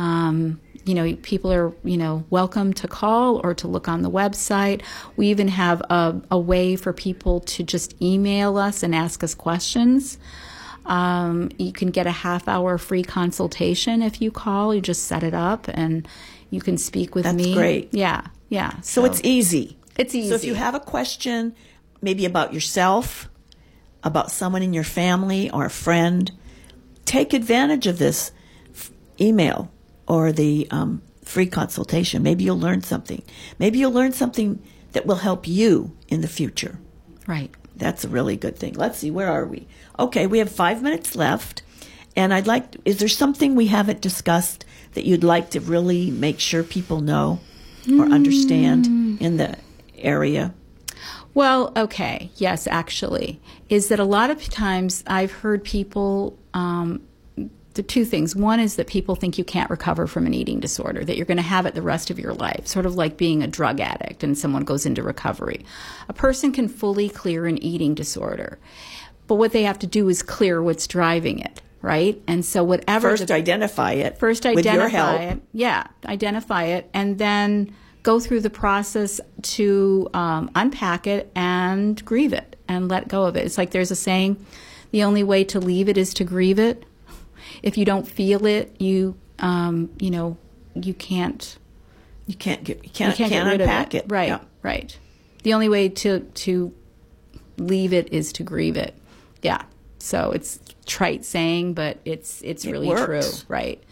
[0.00, 4.10] um, you know, people are, you know, welcome to call or to look on the
[4.10, 4.80] website.
[5.14, 9.34] We even have a, a way for people to just email us and ask us
[9.34, 10.16] questions.
[10.86, 14.74] Um, you can get a half hour free consultation if you call.
[14.74, 16.08] You just set it up and
[16.48, 17.44] you can speak with That's me.
[17.44, 17.88] That's great.
[17.92, 18.80] Yeah, yeah.
[18.80, 19.76] So it's easy.
[19.98, 20.30] It's easy.
[20.30, 21.54] So if you have a question,
[22.02, 23.28] maybe about yourself,
[24.02, 26.30] about someone in your family or a friend,
[27.04, 28.32] take advantage of this
[28.74, 28.90] f-
[29.20, 29.70] email
[30.06, 32.22] or the um, free consultation.
[32.22, 33.22] Maybe you'll learn something.
[33.58, 36.78] Maybe you'll learn something that will help you in the future.
[37.26, 37.50] right.
[37.76, 38.74] That's a really good thing.
[38.74, 39.66] Let's see, where are we?
[39.98, 41.62] Okay, we have five minutes left.
[42.14, 46.40] And I'd like, is there something we haven't discussed that you'd like to really make
[46.40, 47.40] sure people know
[47.90, 48.86] or understand
[49.22, 49.56] in the
[49.96, 50.52] area?
[51.34, 56.38] Well, okay, yes, actually, is that a lot of times I've heard people.
[56.54, 57.02] Um,
[57.74, 58.34] the two things.
[58.34, 61.36] One is that people think you can't recover from an eating disorder, that you're going
[61.36, 64.24] to have it the rest of your life, sort of like being a drug addict
[64.24, 65.64] and someone goes into recovery.
[66.08, 68.58] A person can fully clear an eating disorder,
[69.28, 72.20] but what they have to do is clear what's driving it, right?
[72.26, 74.18] And so, whatever First, the- identify it.
[74.18, 75.40] First, identify it.
[75.52, 77.72] Yeah, identify it, and then
[78.02, 83.36] go through the process to um, unpack it and grieve it and let go of
[83.36, 83.44] it.
[83.44, 84.44] It's like there's a saying:
[84.90, 86.84] the only way to leave it is to grieve it.
[87.62, 90.36] If you don't feel it, you um, you know
[90.74, 91.58] you can't
[92.26, 94.04] You can't get, you you can't, can't, can't get rid unpack of it.
[94.04, 94.10] it.
[94.12, 94.40] Right, Yeah.
[94.62, 94.98] right.
[95.42, 96.72] The only way to to
[97.58, 98.94] leave it is to grieve it.
[99.42, 99.62] Yeah.
[99.98, 103.40] So it's trite saying, but it's it's It really works.
[103.42, 103.82] true, right?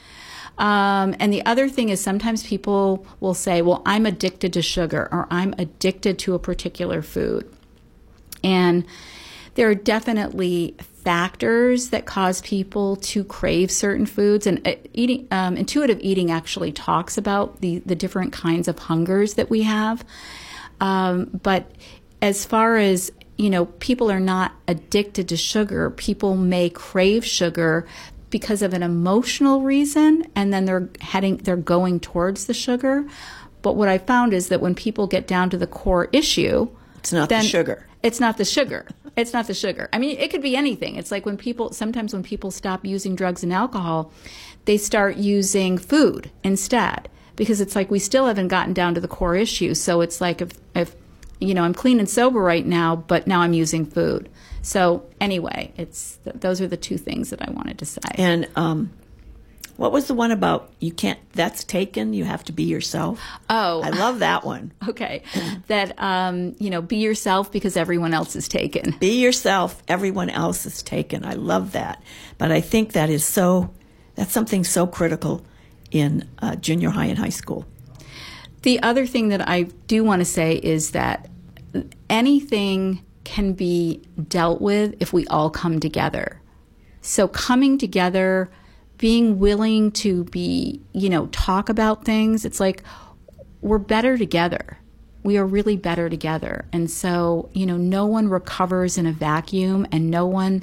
[0.58, 5.08] Um, and the other thing is sometimes people will say, "Well, I'm addicted to sugar,"
[5.12, 7.48] or "I'm addicted to a particular food,"
[8.42, 8.84] and
[9.54, 14.46] there are definitely factors that cause people to crave certain foods.
[14.46, 19.34] And uh, eating um, intuitive eating actually talks about the the different kinds of hungers
[19.34, 20.04] that we have.
[20.80, 21.70] Um, but
[22.20, 27.86] as far as you know people are not addicted to sugar people may crave sugar
[28.30, 33.06] because of an emotional reason and then they're heading they're going towards the sugar
[33.62, 36.68] but what i found is that when people get down to the core issue
[36.98, 37.86] It's not the sugar.
[38.02, 38.86] It's not the sugar.
[39.16, 39.88] It's not the sugar.
[39.92, 40.96] I mean, it could be anything.
[40.96, 44.12] It's like when people sometimes when people stop using drugs and alcohol,
[44.64, 49.08] they start using food instead because it's like we still haven't gotten down to the
[49.08, 49.74] core issue.
[49.74, 50.94] So it's like if if
[51.40, 54.28] you know, I'm clean and sober right now, but now I'm using food.
[54.68, 58.02] So anyway, it's th- those are the two things that I wanted to say.
[58.16, 58.92] And um,
[59.78, 63.18] what was the one about you can't, that's taken, you have to be yourself?
[63.48, 64.72] oh, I love that one.
[64.90, 65.22] okay.
[65.68, 68.94] That um, you know, be yourself because everyone else is taken.
[69.00, 71.24] Be yourself, everyone else is taken.
[71.24, 72.02] I love that.
[72.36, 73.70] But I think that is so,
[74.16, 75.46] that's something so critical
[75.90, 77.64] in uh, junior high and high school.
[78.64, 81.30] The other thing that I do want to say is that
[82.10, 86.40] anything can be dealt with if we all come together.
[87.02, 88.48] So coming together,
[88.96, 92.82] being willing to be, you know, talk about things, it's like
[93.60, 94.78] we're better together.
[95.28, 96.64] we are really better together.
[96.72, 100.62] And so, you know, no one recovers in a vacuum and no one,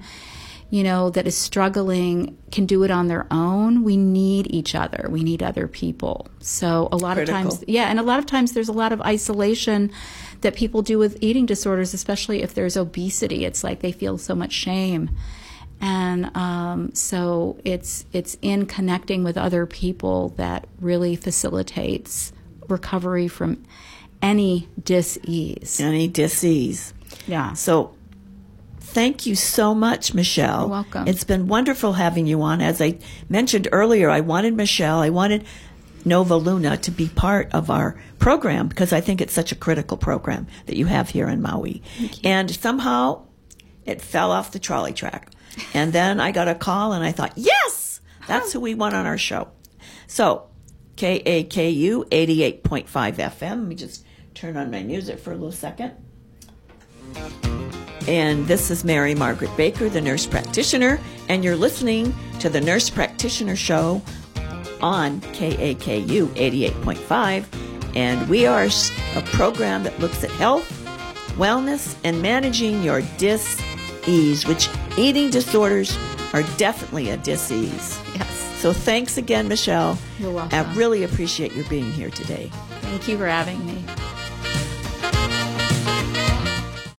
[0.71, 3.83] you know, that is struggling can do it on their own.
[3.83, 5.07] We need each other.
[5.09, 6.27] We need other people.
[6.39, 7.35] So a lot Critical.
[7.37, 9.91] of times, yeah, and a lot of times there's a lot of isolation
[10.45, 13.45] that people do with eating disorders, especially if there's obesity.
[13.45, 15.09] It's like they feel so much shame.
[15.81, 22.31] And um, so it's it's in connecting with other people that really facilitates
[22.69, 23.63] recovery from
[24.21, 25.79] any dis-ease.
[25.81, 26.93] Any disease.
[27.27, 27.53] Yeah.
[27.53, 27.95] So
[28.79, 30.61] thank you so much, Michelle.
[30.61, 31.07] You're welcome.
[31.07, 32.61] It's been wonderful having you on.
[32.61, 35.43] As I mentioned earlier, I wanted Michelle, I wanted
[36.05, 39.97] Nova Luna to be part of our program because I think it's such a critical
[39.97, 41.81] program that you have here in Maui.
[42.23, 43.25] And somehow
[43.85, 45.31] it fell off the trolley track.
[45.73, 49.05] And then I got a call and I thought, yes, that's who we want on
[49.05, 49.49] our show.
[50.07, 50.47] So
[50.97, 53.41] KAKU 88.5 FM.
[53.41, 55.93] Let me just turn on my music for a little second.
[58.07, 62.87] And this is Mary Margaret Baker, the nurse practitioner, and you're listening to the Nurse
[62.89, 64.01] Practitioner Show
[64.81, 67.45] on KAKU 88.5.
[67.95, 68.67] And we are
[69.15, 70.69] a program that looks at health,
[71.37, 75.97] wellness, and managing your dis-ease, which eating disorders
[76.33, 77.99] are definitely a dis-ease.
[78.15, 78.59] Yes.
[78.59, 79.97] So thanks again, Michelle.
[80.19, 80.59] You're welcome.
[80.59, 82.49] I really appreciate your being here today.
[82.81, 83.83] Thank you for having me.